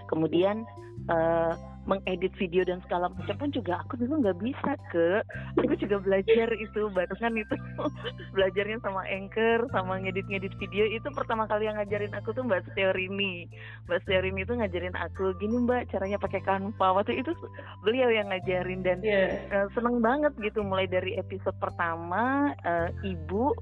Kemudian 0.08 0.64
uh, 1.12 1.52
mengedit 1.88 2.30
video 2.36 2.62
dan 2.68 2.84
segala 2.84 3.08
macam 3.08 3.34
pun 3.40 3.50
juga 3.50 3.80
aku 3.80 3.96
dulu 3.96 4.20
nggak 4.20 4.38
bisa 4.44 4.72
ke 4.92 5.24
aku 5.56 5.74
juga 5.80 5.96
belajar 6.04 6.52
itu 6.60 6.80
barengan 6.92 7.34
itu 7.40 7.54
belajarnya 8.36 8.78
sama 8.84 9.02
anchor 9.08 9.64
sama 9.72 9.96
ngedit-ngedit 10.04 10.52
video 10.60 10.84
itu 10.84 11.08
pertama 11.16 11.48
kali 11.48 11.64
yang 11.64 11.80
ngajarin 11.80 12.12
aku 12.12 12.36
tuh 12.36 12.44
mbak 12.44 12.62
Steorini 12.70 13.48
mbak 13.88 14.04
Steorini 14.04 14.44
itu 14.44 14.52
ngajarin 14.52 14.94
aku 15.00 15.32
gini 15.40 15.56
mbak 15.64 15.88
caranya 15.88 16.20
pakai 16.20 16.44
Canva 16.44 16.88
waktu 16.92 17.24
itu 17.24 17.32
beliau 17.80 18.12
yang 18.12 18.28
ngajarin 18.28 18.84
dan 18.84 19.00
yeah. 19.00 19.32
Iya. 19.48 19.64
uh, 19.64 19.66
seneng 19.72 20.04
banget 20.04 20.36
gitu 20.38 20.60
mulai 20.60 20.86
dari 20.86 21.16
episode 21.16 21.56
pertama 21.56 22.52
uh, 22.62 22.92
ibu 23.02 23.56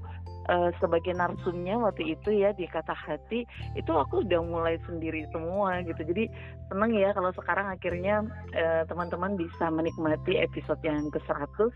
uh, 0.49 0.71
sebagai 0.79 1.13
narsumnya 1.15 1.77
waktu 1.79 2.17
itu 2.17 2.31
ya 2.43 2.51
di 2.55 2.67
kata 2.67 2.93
hati 2.95 3.45
itu 3.75 3.91
aku 3.93 4.21
udah 4.25 4.41
mulai 4.43 4.79
sendiri 4.87 5.27
semua 5.31 5.81
gitu 5.83 6.03
jadi 6.07 6.29
seneng 6.71 6.91
ya 6.95 7.13
kalau 7.15 7.31
sekarang 7.35 7.67
akhirnya 7.71 8.23
uh, 8.55 8.83
teman-teman 8.87 9.35
bisa 9.39 9.71
menikmati 9.71 10.37
episode 10.39 10.79
yang 10.83 11.11
ke 11.11 11.19
100 11.23 11.71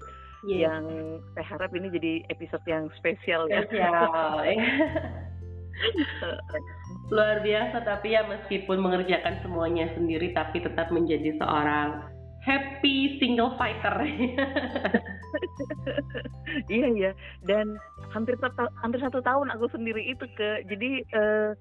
yeah. 0.47 0.69
yang 0.69 0.83
saya 1.37 1.45
harap 1.57 1.71
ini 1.75 1.89
jadi 1.93 2.25
episode 2.33 2.63
yang 2.65 2.89
spesial 2.97 3.47
ya. 3.49 3.63
Spesial. 3.65 3.93
Luar 7.15 7.43
biasa 7.43 7.83
tapi 7.83 8.15
ya 8.15 8.23
meskipun 8.23 8.79
mengerjakan 8.79 9.41
semuanya 9.41 9.89
sendiri 9.97 10.31
tapi 10.31 10.61
tetap 10.61 10.93
menjadi 10.93 11.35
seorang 11.41 12.05
happy 12.41 13.21
single 13.21 13.53
fighter. 13.55 13.95
iya 16.73 16.87
iya 16.91 17.11
dan 17.47 17.79
hampir 18.11 18.35
satu, 18.41 18.67
hampir 18.81 18.99
satu 18.99 19.23
tahun 19.23 19.53
aku 19.53 19.71
sendiri 19.71 20.03
itu 20.03 20.25
ke 20.35 20.65
jadi 20.67 20.89
uh, 21.15 21.51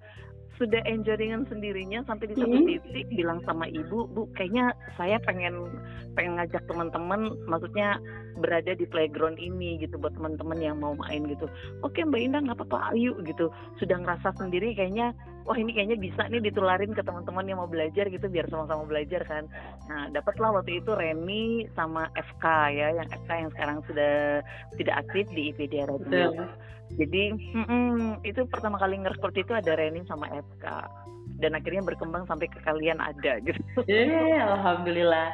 sudah 0.60 0.84
enjoy 0.84 1.16
dengan 1.16 1.48
sendirinya 1.48 2.04
sampai 2.04 2.28
di 2.28 2.36
satu 2.36 2.52
hmm. 2.52 2.68
titik 2.68 3.08
bilang 3.16 3.40
sama 3.48 3.64
ibu 3.72 4.04
bu 4.12 4.28
kayaknya 4.36 4.76
saya 5.00 5.16
pengen 5.24 5.72
pengen 6.12 6.36
ngajak 6.36 6.60
teman-teman 6.68 7.32
maksudnya 7.48 7.96
berada 8.36 8.76
di 8.76 8.84
playground 8.84 9.40
ini 9.40 9.80
gitu 9.80 9.96
buat 9.96 10.12
teman-teman 10.12 10.60
yang 10.60 10.76
mau 10.76 10.92
main 10.92 11.24
gitu 11.32 11.48
oke 11.80 11.96
mbak 12.04 12.20
Indah 12.20 12.44
nggak 12.44 12.60
apa-apa 12.60 12.92
ayo 12.92 13.16
gitu 13.24 13.48
sudah 13.80 14.04
ngerasa 14.04 14.36
sendiri 14.36 14.76
kayaknya 14.76 15.16
wah 15.44 15.56
ini 15.56 15.72
kayaknya 15.72 15.98
bisa 15.98 16.28
nih 16.28 16.42
ditularin 16.44 16.92
ke 16.92 17.02
teman-teman 17.04 17.48
yang 17.48 17.58
mau 17.58 17.70
belajar 17.70 18.06
gitu 18.08 18.26
biar 18.28 18.46
sama-sama 18.48 18.84
belajar 18.86 19.24
kan 19.24 19.44
nah 19.88 20.08
dapatlah 20.12 20.60
waktu 20.60 20.84
itu 20.84 20.92
Reni 20.92 21.66
sama 21.74 22.08
FK 22.16 22.44
ya 22.74 22.88
yang 23.00 23.08
FK 23.08 23.30
yang 23.30 23.50
sekarang 23.56 23.78
sudah 23.88 24.44
tidak 24.76 24.94
aktif 25.06 25.24
di 25.32 25.50
IPD 25.54 25.74
Radio 25.88 26.48
jadi 26.98 27.34
mm, 27.34 28.26
itu 28.26 28.42
pertama 28.50 28.74
kali 28.80 28.98
ngerekrut 28.98 29.36
itu 29.38 29.52
ada 29.54 29.78
Reni 29.78 30.02
sama 30.10 30.26
FK 30.26 30.66
dan 31.40 31.56
akhirnya 31.56 31.82
berkembang 31.86 32.28
sampai 32.28 32.50
ke 32.52 32.60
kalian 32.66 33.00
ada 33.00 33.40
gitu. 33.40 33.62
Yeah, 33.88 34.44
alhamdulillah. 34.60 35.32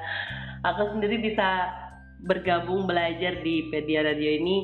Aku 0.63 0.95
sendiri 0.95 1.19
bisa 1.19 1.73
bergabung 2.25 2.87
belajar 2.87 3.43
di 3.43 3.69
Pedia 3.75 4.07
Radio 4.07 4.31
ini 4.39 4.57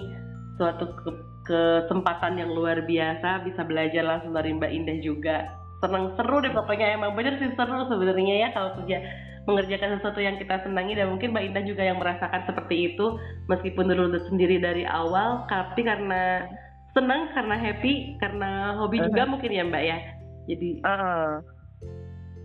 suatu 0.57 0.87
ke 1.03 1.11
kesempatan 1.43 2.39
yang 2.39 2.51
luar 2.55 2.87
biasa 2.87 3.43
bisa 3.43 3.67
belajar 3.67 4.03
langsung 4.07 4.33
dari 4.35 4.55
Mbak 4.55 4.73
Indah 4.73 4.99
juga. 5.03 5.37
Senang 5.83 6.15
seru 6.15 6.39
deh 6.39 6.55
pokoknya 6.55 6.95
emang 6.95 7.19
bener 7.19 7.39
sih 7.43 7.51
seru 7.59 7.91
sebenarnya 7.91 8.35
ya 8.47 8.49
kalau 8.55 8.79
kerja 8.79 9.03
mengerjakan 9.43 9.99
sesuatu 9.99 10.23
yang 10.23 10.39
kita 10.39 10.63
senangi. 10.63 10.95
Dan 10.95 11.15
mungkin 11.15 11.35
Mbak 11.35 11.45
Indah 11.51 11.65
juga 11.67 11.83
yang 11.83 11.99
merasakan 11.99 12.47
seperti 12.47 12.95
itu 12.95 13.19
meskipun 13.51 13.91
dulu 13.91 14.19
sendiri 14.31 14.63
dari 14.63 14.87
awal 14.87 15.43
tapi 15.51 15.83
karena 15.83 16.47
senang 16.95 17.33
karena 17.33 17.57
happy 17.59 18.21
karena 18.21 18.79
hobi 18.79 19.01
uh 19.01 19.01
-huh. 19.03 19.07
juga 19.11 19.23
mungkin 19.27 19.51
ya 19.51 19.65
Mbak 19.67 19.85
ya. 19.85 19.99
Jadi 20.47 20.71
uh, 20.87 21.43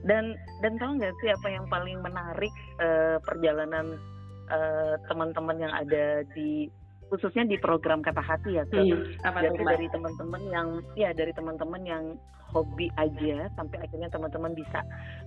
dan 0.05 0.33
dan 0.63 0.73
tahu 0.79 0.97
nggak 0.97 1.13
sih 1.21 1.29
apa 1.29 1.47
yang 1.51 1.65
paling 1.69 1.97
menarik 2.01 2.53
uh, 2.79 3.17
perjalanan 3.21 3.99
uh, 4.49 4.95
teman-teman 5.11 5.57
yang 5.61 5.73
ada 5.73 6.23
di 6.33 6.71
khususnya 7.07 7.47
di 7.47 7.57
program 7.59 8.03
kata 8.03 8.19
hati 8.19 8.59
ya 8.59 8.63
ke 8.67 8.77
hmm, 8.77 9.23
apa 9.23 9.39
jadi 9.47 9.63
dari 9.63 9.87
teman-teman 9.91 10.41
yang 10.51 10.67
ya 10.99 11.09
dari 11.15 11.31
teman-teman 11.31 11.81
yang 11.87 12.03
hobi 12.51 12.87
aja 12.95 13.51
sampai 13.59 13.77
akhirnya 13.83 14.09
teman-teman 14.09 14.55
bisa 14.55 14.79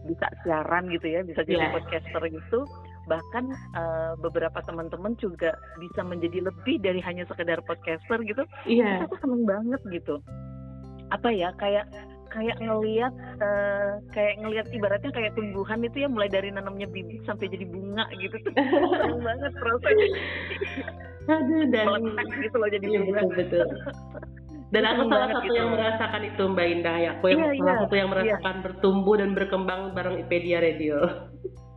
bisa 0.09 0.27
siaran 0.43 0.89
gitu 0.89 1.07
ya 1.07 1.21
bisa 1.23 1.45
jadi 1.45 1.69
yeah. 1.69 1.73
podcaster 1.73 2.23
gitu. 2.33 2.61
Bahkan 3.09 3.45
uh, 3.77 4.13
beberapa 4.21 4.59
teman-teman 4.65 5.17
juga 5.21 5.53
bisa 5.79 6.01
menjadi 6.01 6.49
lebih 6.49 6.81
dari 6.81 7.01
hanya 7.05 7.29
sekedar 7.29 7.61
podcaster 7.65 8.19
gitu. 8.25 8.43
Iya. 8.65 9.05
Yeah. 9.05 9.07
aku 9.07 9.17
seneng 9.21 9.45
banget 9.45 9.81
gitu. 9.93 10.25
Apa 11.13 11.29
ya 11.35 11.53
kayak 11.61 11.91
kayak 12.31 12.63
ngelihat 12.63 13.11
uh, 13.43 13.99
kayak 14.15 14.39
ngelihat 14.39 14.67
ibaratnya 14.71 15.11
kayak 15.11 15.35
tumbuhan 15.35 15.83
itu 15.83 16.07
ya 16.07 16.09
mulai 16.09 16.31
dari 16.31 16.55
nanamnya 16.55 16.87
bibit 16.87 17.21
sampai 17.27 17.51
jadi 17.51 17.67
bunga 17.67 18.07
gitu. 18.17 18.37
Tuh 18.47 18.55
seneng 19.03 19.21
banget 19.21 19.53
prosesnya 19.59 20.09
aduh 21.31 21.63
dan 21.71 21.87
meletak 21.87 22.27
gitu 22.43 22.57
loh 22.59 22.69
jadi 22.69 22.85
iya, 22.91 23.01
betul, 23.07 23.31
betul. 23.39 23.67
dan 24.71 24.83
aku 24.87 25.03
salah 25.11 25.29
satu 25.31 25.47
gitu. 25.47 25.57
yang 25.59 25.69
merasakan 25.71 26.23
itu 26.27 26.43
Mbak 26.51 26.67
Indah 26.75 26.97
ya 26.99 27.11
aku 27.19 27.25
yang 27.31 27.39
iya, 27.39 27.47
salah 27.47 27.59
iya, 27.61 27.83
satu 27.87 27.95
yang 27.95 28.09
merasakan 28.11 28.55
iya. 28.57 28.63
bertumbuh 28.67 29.15
dan 29.19 29.31
berkembang 29.35 29.81
bareng 29.95 30.17
IPedia 30.27 30.59
Radio 30.59 30.99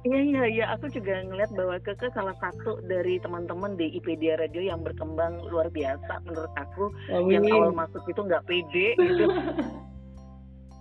Iya 0.04 0.20
iya 0.20 0.44
iya, 0.52 0.66
aku 0.76 0.92
juga 0.92 1.24
ngeliat 1.24 1.56
bahwa 1.56 1.80
Keke 1.80 2.12
salah 2.12 2.36
satu 2.36 2.84
dari 2.92 3.24
teman-teman 3.24 3.80
di 3.80 3.88
IPedia 3.96 4.36
Radio 4.36 4.60
yang 4.60 4.84
berkembang 4.84 5.48
luar 5.48 5.72
biasa 5.72 6.20
menurut 6.28 6.52
aku. 6.60 6.92
Amin. 7.08 7.40
Yang 7.40 7.56
awal 7.56 7.72
masuk 7.72 8.04
itu 8.12 8.20
nggak 8.20 8.44
pede 8.44 8.88
gitu. 9.00 9.26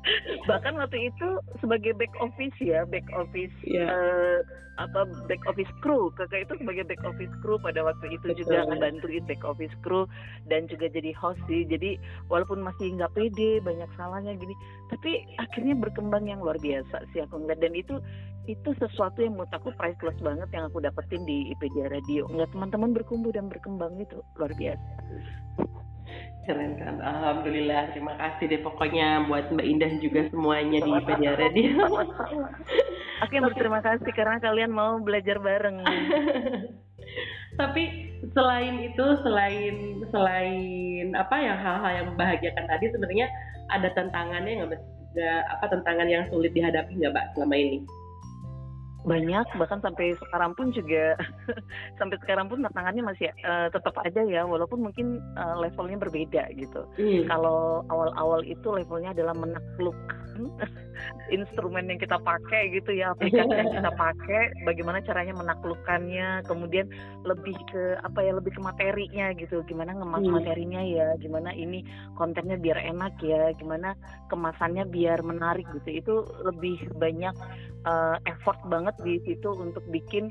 bahkan 0.50 0.74
waktu 0.78 1.10
itu 1.10 1.28
sebagai 1.62 1.94
back 1.94 2.12
office 2.18 2.56
ya 2.58 2.82
back 2.88 3.06
office 3.14 3.54
yeah. 3.62 3.86
Iya. 3.86 3.86
uh, 3.88 4.38
apa 4.80 5.04
back 5.28 5.44
office 5.44 5.68
crew 5.84 6.08
kakak 6.16 6.48
itu 6.48 6.56
sebagai 6.64 6.88
back 6.88 7.02
office 7.04 7.34
crew 7.44 7.60
pada 7.60 7.84
waktu 7.84 8.16
itu 8.16 8.32
Betul. 8.32 8.40
juga 8.40 8.56
ngebantuin 8.72 9.24
back 9.28 9.42
office 9.44 9.76
crew 9.84 10.08
dan 10.48 10.64
juga 10.66 10.88
jadi 10.88 11.12
host 11.12 11.38
sih 11.44 11.68
jadi 11.68 12.00
walaupun 12.32 12.64
masih 12.64 12.96
nggak 12.96 13.12
pede 13.12 13.60
banyak 13.60 13.90
salahnya 14.00 14.32
gini 14.32 14.56
tapi 14.88 15.28
akhirnya 15.36 15.76
berkembang 15.76 16.24
yang 16.24 16.40
luar 16.40 16.56
biasa 16.56 17.04
sih 17.12 17.20
aku 17.20 17.36
ngeliat 17.44 17.60
dan 17.60 17.76
itu 17.76 18.00
itu 18.50 18.74
sesuatu 18.80 19.22
yang 19.22 19.38
menurut 19.38 19.54
aku 19.54 19.70
priceless 19.78 20.18
banget 20.18 20.48
yang 20.50 20.66
aku 20.66 20.82
dapetin 20.82 21.22
di 21.28 21.52
IPD 21.54 21.92
Radio 21.92 22.26
ngeliat 22.32 22.50
teman-teman 22.50 22.96
berkumpul 22.96 23.30
dan 23.30 23.46
berkembang 23.52 23.94
itu 24.00 24.18
luar 24.40 24.50
biasa 24.56 24.90
Keren 26.42 26.74
kan, 26.74 26.98
Alhamdulillah. 26.98 27.94
Terima 27.94 28.18
kasih 28.18 28.50
deh 28.50 28.60
pokoknya 28.66 29.30
buat 29.30 29.54
Mbak 29.54 29.62
Indah 29.66 29.92
juga 30.02 30.26
semuanya 30.34 30.82
di 30.82 30.90
Pedia 31.06 31.38
Radio. 31.38 31.86
Oke, 33.22 33.38
berterima 33.38 33.78
kasih 33.78 34.10
karena 34.10 34.42
kalian 34.42 34.74
mau 34.74 34.98
belajar 34.98 35.38
bareng. 35.38 35.86
Tapi 37.60 37.82
selain 38.34 38.82
itu, 38.82 39.06
selain 39.22 40.02
selain 40.10 41.14
apa 41.14 41.36
yang 41.38 41.58
hal-hal 41.62 41.92
yang 42.02 42.06
membahagiakan 42.10 42.66
tadi, 42.66 42.90
sebenarnya 42.90 43.30
ada 43.70 43.88
tantangannya 43.94 44.66
nggak? 44.66 44.82
Apa 45.46 45.70
tantangan 45.70 46.10
yang 46.10 46.26
sulit 46.34 46.50
dihadapi 46.58 46.98
nggak, 46.98 47.12
Mbak, 47.14 47.26
selama 47.38 47.54
ini? 47.54 47.78
Banyak 49.02 49.46
bahkan 49.58 49.82
sampai 49.82 50.14
sekarang 50.14 50.54
pun 50.54 50.70
juga 50.70 51.18
sampai 51.98 52.16
sekarang 52.22 52.46
pun 52.46 52.62
tantangannya 52.62 53.02
masih 53.02 53.34
uh, 53.42 53.66
tetap 53.68 53.98
aja 53.98 54.22
ya 54.22 54.46
walaupun 54.46 54.78
mungkin 54.78 55.18
uh, 55.34 55.58
levelnya 55.58 55.98
berbeda 55.98 56.54
gitu 56.54 56.86
mm. 56.96 57.26
kalau 57.26 57.82
awal-awal 57.90 58.46
itu 58.46 58.70
levelnya 58.70 59.10
adalah 59.10 59.34
menaklukkan 59.34 60.21
instrumen 61.36 61.90
yang 61.90 62.00
kita 62.00 62.18
pakai 62.22 62.72
gitu 62.72 62.94
ya 62.94 63.12
aplikasi 63.14 63.50
yang 63.50 63.72
kita 63.72 63.92
pakai 64.04 64.42
bagaimana 64.66 64.98
caranya 65.02 65.34
menaklukkannya 65.36 66.46
kemudian 66.46 66.86
lebih 67.26 67.56
ke 67.70 67.98
apa 68.02 68.18
ya 68.22 68.32
lebih 68.36 68.52
ke 68.56 68.60
materinya 68.62 69.34
gitu 69.36 69.62
gimana 69.66 69.94
ngemas 69.94 70.24
hmm. 70.24 70.34
materinya 70.42 70.80
ya 70.82 71.06
gimana 71.18 71.50
ini 71.54 71.84
kontennya 72.18 72.56
biar 72.58 72.78
enak 72.80 73.14
ya 73.22 73.52
gimana 73.56 73.94
kemasannya 74.30 74.88
biar 74.88 75.20
menarik 75.22 75.66
gitu 75.82 75.90
itu 75.90 76.14
lebih 76.42 76.78
banyak 76.96 77.34
uh, 77.86 78.16
effort 78.26 78.58
banget 78.66 78.94
di 79.02 79.18
situ 79.26 79.50
untuk 79.52 79.82
bikin 79.90 80.30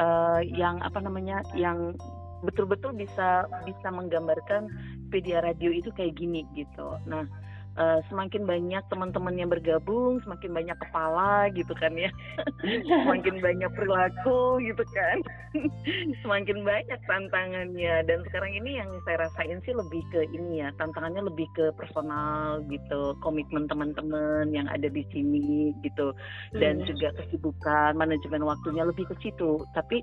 uh, 0.00 0.40
yang 0.44 0.80
apa 0.80 1.00
namanya 1.00 1.44
yang 1.52 1.94
betul-betul 2.40 2.96
bisa 2.96 3.44
bisa 3.68 3.88
menggambarkan 3.92 4.68
media 5.12 5.44
radio 5.44 5.68
itu 5.68 5.92
kayak 5.92 6.16
gini 6.16 6.46
gitu. 6.56 6.96
Nah, 7.04 7.26
uh, 7.76 8.00
semakin 8.10 8.48
banyak 8.48 8.82
teman-teman 8.90 9.34
yang 9.38 9.50
bergabung, 9.52 10.18
semakin 10.24 10.50
banyak 10.50 10.76
kepala 10.80 11.46
gitu 11.54 11.70
kan 11.76 11.94
ya, 11.94 12.10
semakin 13.04 13.38
banyak 13.38 13.70
perilaku 13.76 14.58
gitu 14.64 14.84
kan, 14.90 15.16
semakin 16.24 16.64
banyak 16.66 17.00
tantangannya. 17.06 17.94
Dan 18.06 18.24
sekarang 18.30 18.52
ini 18.56 18.80
yang 18.80 18.90
saya 19.06 19.28
rasain 19.28 19.60
sih 19.62 19.74
lebih 19.74 20.02
ke 20.10 20.26
ini 20.34 20.64
ya, 20.64 20.74
tantangannya 20.80 21.28
lebih 21.30 21.46
ke 21.54 21.70
personal 21.76 22.64
gitu, 22.66 23.14
komitmen 23.22 23.70
teman-teman 23.70 24.50
yang 24.50 24.66
ada 24.66 24.88
di 24.90 25.04
sini 25.14 25.76
gitu, 25.84 26.16
dan 26.56 26.82
hmm. 26.82 26.86
juga 26.88 27.14
kesibukan, 27.22 27.94
manajemen 27.94 28.42
waktunya 28.42 28.82
lebih 28.82 29.06
ke 29.06 29.14
situ. 29.22 29.62
Tapi 29.76 30.02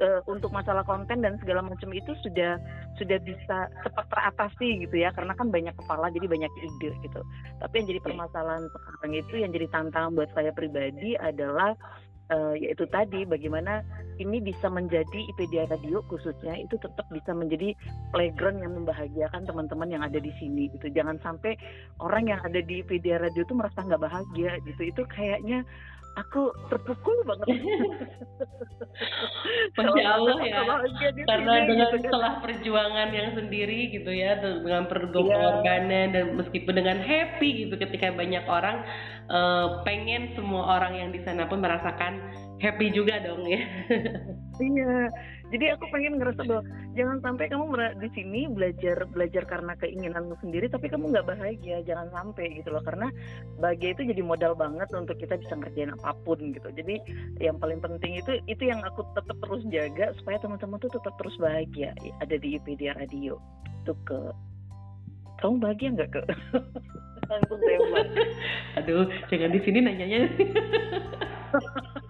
uh, 0.00 0.20
untuk 0.28 0.52
masalah 0.52 0.84
konten 0.84 1.24
dan 1.24 1.36
segala 1.40 1.64
macam 1.64 1.90
itu 1.92 2.12
sudah 2.24 2.60
sudah 2.96 3.18
bisa 3.22 3.68
cepat 3.84 4.06
teratasi 4.08 4.86
gitu 4.86 4.96
ya. 5.00 5.12
Karena 5.12 5.32
kan 5.36 5.48
banyak 5.52 5.74
kepala 5.76 6.12
jadi 6.12 6.26
banyak 6.28 6.52
ide 6.62 6.90
gitu. 7.04 7.20
Tapi 7.60 7.74
yang 7.82 7.86
jadi 7.96 8.00
permasalahan 8.04 8.64
sekarang 8.70 9.12
itu 9.14 9.34
yang 9.40 9.50
jadi 9.52 9.66
tantangan 9.72 10.12
buat 10.16 10.30
saya 10.32 10.50
pribadi 10.52 11.16
adalah 11.16 11.76
uh, 12.32 12.54
yaitu 12.58 12.86
tadi 12.90 13.22
bagaimana 13.26 13.82
ini 14.16 14.40
bisa 14.40 14.72
menjadi 14.72 15.18
IPedia 15.34 15.68
Radio 15.68 16.00
khususnya 16.08 16.56
itu 16.56 16.80
tetap 16.80 17.04
bisa 17.12 17.36
menjadi 17.36 17.76
playground 18.10 18.64
yang 18.64 18.72
membahagiakan 18.72 19.44
teman-teman 19.44 19.92
yang 19.92 20.02
ada 20.02 20.16
di 20.16 20.32
sini 20.40 20.72
gitu. 20.72 20.88
Jangan 20.90 21.20
sampai 21.20 21.54
orang 22.00 22.32
yang 22.32 22.40
ada 22.42 22.60
di 22.64 22.80
IPedia 22.80 23.20
Radio 23.20 23.44
itu 23.44 23.54
merasa 23.54 23.84
nggak 23.84 24.02
bahagia 24.02 24.58
gitu. 24.64 24.82
Itu 24.88 25.02
kayaknya 25.10 25.62
aku 26.16 26.48
terpukul 26.72 27.16
banget. 27.28 27.48
Masya 29.76 30.04
Allah 30.08 30.38
ya. 30.40 30.64
Karena 31.28 31.52
dengan 31.68 31.92
gitu, 31.92 31.96
kan. 32.00 32.04
setelah 32.08 32.32
perjuangan 32.40 33.08
yang 33.12 33.36
sendiri 33.36 33.92
gitu 33.92 34.08
ya, 34.08 34.40
dengan 34.40 34.88
pengorbanan 34.88 36.08
yeah. 36.08 36.12
dan 36.16 36.24
meskipun 36.40 36.74
dengan 36.80 36.98
happy 37.04 37.68
gitu 37.68 37.76
ketika 37.76 38.16
banyak 38.16 38.42
orang 38.48 38.80
uh, 39.28 39.84
pengen 39.84 40.32
semua 40.32 40.80
orang 40.80 40.96
yang 40.96 41.10
di 41.12 41.20
sana 41.22 41.44
pun 41.44 41.60
merasakan 41.60 42.18
happy 42.64 42.88
juga 42.96 43.20
dong 43.20 43.44
ya. 43.44 43.60
iya 44.72 45.12
jadi 45.54 45.78
aku 45.78 45.86
pengen 45.94 46.18
ngerasa 46.18 46.42
bahwa 46.42 46.62
jangan 46.98 47.18
sampai 47.22 47.46
kamu 47.46 47.64
di 48.02 48.08
sini 48.18 48.50
belajar 48.50 49.06
belajar 49.14 49.46
karena 49.46 49.78
keinginanmu 49.78 50.34
sendiri 50.42 50.66
tapi 50.66 50.90
kamu 50.90 51.14
nggak 51.14 51.28
bahagia 51.28 51.86
jangan 51.86 52.10
sampai 52.10 52.58
gitu 52.58 52.74
loh. 52.74 52.82
Karena 52.82 53.06
bahagia 53.62 53.94
itu 53.94 54.02
jadi 54.10 54.22
modal 54.26 54.58
banget 54.58 54.90
untuk 54.90 55.14
kita 55.22 55.38
bisa 55.38 55.54
ngerjain 55.54 55.94
apa 55.94 56.18
pun 56.26 56.38
gitu. 56.50 56.68
Jadi 56.74 56.98
yang 57.38 57.62
paling 57.62 57.78
penting 57.78 58.18
itu 58.18 58.42
itu 58.50 58.62
yang 58.66 58.82
aku 58.82 59.06
tetap 59.14 59.38
terus 59.38 59.62
jaga 59.70 60.10
supaya 60.18 60.36
teman-teman 60.42 60.82
tuh 60.82 60.90
tetap 60.90 61.14
terus 61.14 61.36
bahagia. 61.38 61.94
Ada 62.18 62.42
di 62.42 62.58
IPedia 62.58 62.98
Radio. 62.98 63.38
Itu 63.86 63.94
ke. 64.02 64.34
Kamu 65.38 65.62
bahagia 65.62 65.94
nggak 65.94 66.10
ke? 66.10 66.22
Langsung 67.26 67.58
tembak 67.58 68.06
aduh 68.78 69.06
jangan 69.26 69.50
di 69.50 69.60
sini 69.66 69.78
nanyanya 69.82 70.30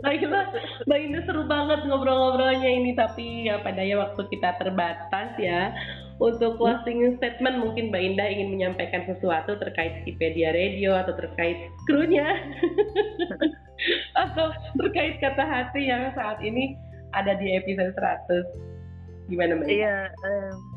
Baiklah, 0.00 0.48
Mbak 0.88 1.00
Indah 1.04 1.22
seru 1.28 1.44
banget 1.44 1.84
ngobrol-ngobrolnya 1.84 2.70
ini 2.70 2.96
tapi 2.96 3.52
ya 3.52 3.60
pada 3.60 3.84
ya 3.84 4.00
waktu 4.00 4.24
kita 4.32 4.56
terbatas 4.56 5.30
ya. 5.36 5.76
Untuk 6.22 6.56
closing 6.56 7.18
statement 7.18 7.60
mungkin 7.60 7.90
Mbak 7.92 8.02
Indah 8.14 8.28
ingin 8.30 8.48
menyampaikan 8.54 9.04
sesuatu 9.04 9.58
terkait 9.60 10.00
Wikipedia 10.02 10.54
Radio 10.54 10.94
atau 10.94 11.12
terkait 11.18 11.68
krunya 11.84 12.24
atau 14.24 14.54
terkait 14.78 15.18
kata 15.18 15.42
hati 15.42 15.90
yang 15.90 16.14
saat 16.14 16.38
ini 16.40 16.78
ada 17.12 17.36
di 17.36 17.52
episode 17.52 17.92
100. 17.98 19.28
Gimana 19.28 19.60
Mbak? 19.60 19.68
Iya, 19.68 19.96
um, 20.24 20.71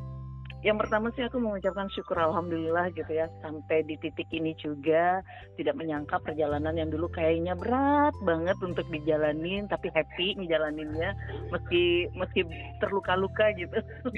yang 0.66 0.82
pertama 0.82 1.14
sih 1.14 1.22
aku 1.22 1.38
mengucapkan 1.38 1.86
syukur 1.94 2.18
alhamdulillah 2.18 2.90
gitu 2.98 3.14
ya 3.14 3.30
sampai 3.46 3.86
di 3.86 4.02
titik 4.02 4.26
ini 4.34 4.58
juga 4.58 5.22
tidak 5.62 5.78
menyangka 5.78 6.18
perjalanan 6.26 6.74
yang 6.74 6.90
dulu 6.90 7.06
kayaknya 7.14 7.54
berat 7.54 8.18
banget 8.26 8.58
untuk 8.66 8.84
dijalanin 8.90 9.70
tapi 9.70 9.94
happy 9.94 10.34
ngejalaninnya 10.42 11.14
meski 11.54 12.10
meski 12.18 12.42
terluka-luka 12.82 13.54
gitu. 13.54 13.78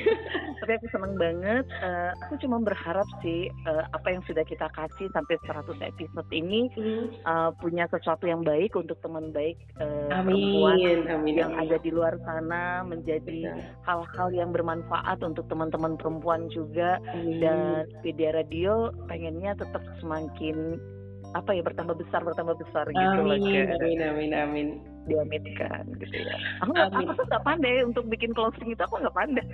tapi 0.64 0.72
aku 0.80 0.88
senang 0.96 1.20
banget. 1.20 1.68
Uh, 1.84 2.16
aku 2.24 2.40
cuma 2.40 2.64
berharap 2.64 3.06
sih 3.20 3.52
uh, 3.68 3.84
apa 3.92 4.08
yang 4.16 4.24
sudah 4.24 4.48
kita 4.48 4.72
kasih 4.72 5.12
sampai 5.12 5.36
100 5.44 5.84
episode 5.84 6.30
ini 6.32 6.72
uh, 7.28 7.52
punya 7.60 7.92
sesuatu 7.92 8.24
yang 8.24 8.48
baik 8.48 8.72
untuk 8.80 8.96
teman 9.04 9.36
baik 9.36 9.60
uh, 9.84 10.16
amin, 10.16 10.32
perempuan 10.32 10.76
amin, 11.12 11.36
yang 11.36 11.52
amin. 11.52 11.64
ada 11.68 11.78
di 11.84 11.90
luar 11.92 12.16
sana 12.24 12.88
menjadi 12.88 13.52
hal-hal 13.84 14.30
yang 14.32 14.56
bermanfaat 14.56 15.20
untuk 15.26 15.44
teman-teman 15.52 16.00
perempuan 16.00 16.37
kawan 16.38 16.54
juga 16.54 17.02
hmm. 17.02 17.42
dan 17.42 17.58
media 18.06 18.30
radio 18.38 18.94
pengennya 19.10 19.58
tetap 19.58 19.82
semakin 19.98 20.78
apa 21.34 21.52
ya 21.58 21.66
bertambah 21.66 21.98
besar 21.98 22.22
bertambah 22.24 22.56
besar 22.62 22.86
gitu 22.88 23.02
amin, 23.02 23.26
loh 23.26 23.38
amin 23.42 24.00
amin 24.00 24.32
amin 24.32 24.68
diaminkan 25.10 25.84
gitu 25.98 26.24
ya 26.24 26.38
aku 26.62 26.72
nggak 26.72 26.94
aku 26.94 27.12
tuh 27.18 27.26
nggak 27.26 27.44
pandai 27.44 27.84
untuk 27.84 28.06
bikin 28.08 28.32
closing 28.38 28.70
itu 28.70 28.82
aku 28.86 29.02
nggak 29.02 29.18
pandai 29.18 29.46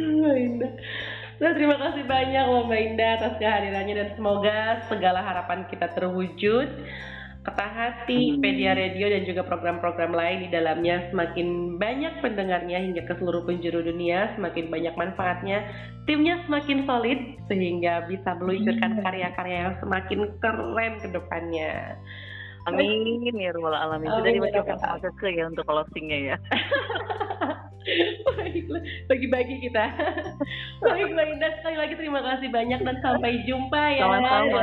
Mbak 0.00 0.36
Indah. 0.42 0.72
Nah, 1.44 1.52
terima 1.54 1.76
kasih 1.76 2.02
banyak 2.08 2.44
Mbak 2.66 2.80
Indah 2.82 3.10
atas 3.20 3.34
kehadirannya 3.38 3.94
dan 3.94 4.08
semoga 4.16 4.80
segala 4.90 5.20
harapan 5.22 5.68
kita 5.68 5.92
terwujud. 5.92 6.68
Kata 7.40 7.66
Hati, 7.72 8.36
Pedia 8.36 8.76
Radio 8.76 9.08
dan 9.08 9.24
juga 9.24 9.40
program-program 9.48 10.12
lain 10.12 10.44
di 10.44 10.48
dalamnya 10.52 11.08
semakin 11.08 11.80
banyak 11.80 12.20
pendengarnya 12.20 12.84
hingga 12.84 13.08
ke 13.08 13.16
seluruh 13.16 13.48
penjuru 13.48 13.80
dunia, 13.80 14.36
semakin 14.36 14.68
banyak 14.68 14.92
manfaatnya, 14.92 15.64
timnya 16.04 16.36
semakin 16.44 16.84
solid 16.84 17.16
sehingga 17.48 18.04
bisa 18.12 18.36
meluncurkan 18.36 19.00
karya-karya 19.00 19.56
yang 19.72 19.76
semakin 19.80 20.20
keren 20.44 20.92
ke 21.00 21.08
depannya. 21.16 21.96
Amin 22.68 23.32
ya 23.32 23.56
Rabbal 23.56 23.72
Alamin. 23.72 24.12
Sudah 24.12 24.32
dibacakan 24.36 24.76
sama 24.76 25.08
ke 25.16 25.28
ya 25.32 25.48
untuk 25.48 25.64
closingnya 25.64 26.18
ya. 26.20 26.36
Baiklah, 28.36 28.82
bagi-bagi 29.08 29.56
kita. 29.68 29.84
Baiklah 30.84 31.24
Indah, 31.32 31.52
sekali 31.60 31.76
lagi 31.80 31.94
terima 31.96 32.20
kasih 32.20 32.48
banyak 32.52 32.80
dan 32.84 32.96
sampai 33.00 33.40
jumpa 33.48 33.82
ya. 33.96 34.04
Sama-sama. 34.04 34.58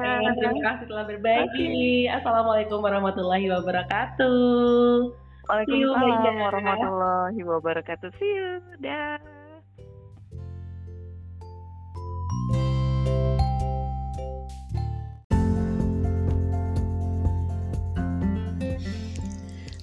Ya. 0.00 0.32
Terima 0.34 0.60
kasih 0.72 0.84
telah 0.88 1.04
berbagi. 1.04 2.08
Assalamualaikum 2.08 2.78
warahmatullahi 2.80 3.46
wabarakatuh. 3.52 5.12
Waalaikumsalam 5.50 6.34
warahmatullahi 6.38 7.40
wabarakatuh. 7.42 8.08
See 8.16 8.32
you. 8.38 8.62
Dah. 8.80 9.29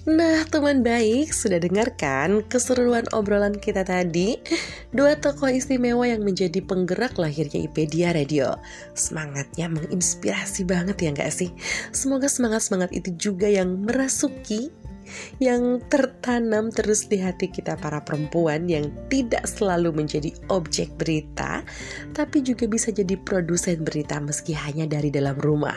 Nah, 0.08 0.40
teman 0.48 0.80
baik, 0.80 1.36
sudah 1.36 1.60
dengarkan 1.60 2.40
keseruan 2.48 3.04
obrolan 3.12 3.52
kita 3.52 3.84
tadi? 3.84 4.40
Dua 4.88 5.12
tokoh 5.20 5.52
istimewa 5.52 6.08
yang 6.08 6.24
menjadi 6.24 6.64
penggerak 6.64 7.20
lahirnya 7.20 7.68
IPedia 7.68 8.16
Radio. 8.16 8.56
Semangatnya 8.96 9.68
menginspirasi 9.68 10.64
banget 10.64 10.96
ya 11.04 11.12
nggak 11.12 11.28
sih? 11.28 11.52
Semoga 11.92 12.24
semangat-semangat 12.24 12.88
itu 12.96 13.12
juga 13.20 13.52
yang 13.52 13.84
merasuki 13.84 14.72
yang 15.44 15.80
tertanam 15.92 16.72
terus 16.72 17.04
di 17.08 17.20
hati 17.20 17.52
kita 17.52 17.76
para 17.76 18.00
perempuan 18.00 18.64
yang 18.64 18.88
tidak 19.12 19.44
selalu 19.44 19.92
menjadi 19.92 20.32
objek 20.48 20.88
berita, 20.96 21.60
tapi 22.16 22.40
juga 22.40 22.64
bisa 22.64 22.88
jadi 22.88 23.16
produsen 23.20 23.84
berita 23.84 24.16
meski 24.24 24.56
hanya 24.56 24.88
dari 24.88 25.12
dalam 25.12 25.36
rumah. 25.36 25.76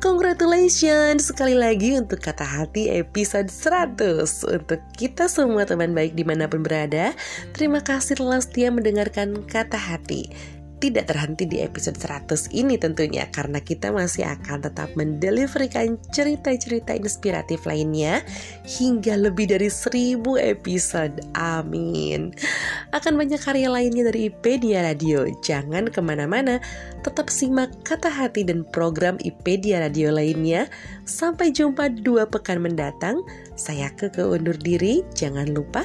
Congratulations! 0.00 1.28
Sekali 1.28 1.52
lagi 1.52 1.92
untuk 1.92 2.24
kata 2.24 2.40
hati 2.40 2.88
episode 2.88 3.52
100 3.52 4.48
Untuk 4.48 4.80
kita 4.96 5.28
semua 5.28 5.68
teman 5.68 5.92
baik 5.92 6.16
di 6.16 6.24
mana 6.24 6.48
pun 6.48 6.64
berada 6.64 7.12
Terima 7.52 7.84
kasih 7.84 8.16
telah 8.16 8.40
setia 8.40 8.72
mendengarkan 8.72 9.44
kata 9.44 9.76
hati 9.76 10.32
tidak 10.80 11.12
terhenti 11.12 11.44
di 11.44 11.60
episode 11.60 12.00
100 12.00 12.56
ini 12.56 12.80
tentunya 12.80 13.28
karena 13.28 13.60
kita 13.60 13.92
masih 13.92 14.24
akan 14.24 14.64
tetap 14.64 14.88
mendeliverikan 14.96 16.00
cerita-cerita 16.10 16.96
inspiratif 16.96 17.68
lainnya 17.68 18.24
hingga 18.64 19.20
lebih 19.20 19.52
dari 19.52 19.68
1000 19.68 20.24
episode. 20.40 21.20
Amin. 21.36 22.32
Akan 22.96 23.14
banyak 23.20 23.38
karya 23.38 23.68
lainnya 23.68 24.08
dari 24.08 24.32
IPedia 24.32 24.80
Radio. 24.82 25.28
Jangan 25.44 25.92
ke 25.92 26.00
mana-mana, 26.00 26.58
tetap 27.04 27.28
simak 27.28 27.70
kata 27.84 28.08
hati 28.08 28.42
dan 28.42 28.64
program 28.64 29.20
IPedia 29.20 29.84
Radio 29.84 30.08
lainnya. 30.10 30.66
Sampai 31.04 31.52
jumpa 31.52 31.92
dua 32.00 32.24
pekan 32.24 32.64
mendatang. 32.64 33.20
Saya 33.54 33.92
ke 33.92 34.08
undur 34.24 34.56
diri. 34.56 35.04
Jangan 35.12 35.52
lupa 35.52 35.84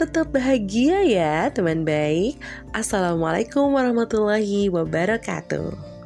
Tetap 0.00 0.32
bahagia 0.32 1.04
ya 1.04 1.52
teman 1.52 1.84
baik. 1.84 2.40
Assalamualaikum 2.72 3.68
warahmatullahi 3.76 4.72
wabarakatuh. 4.72 5.99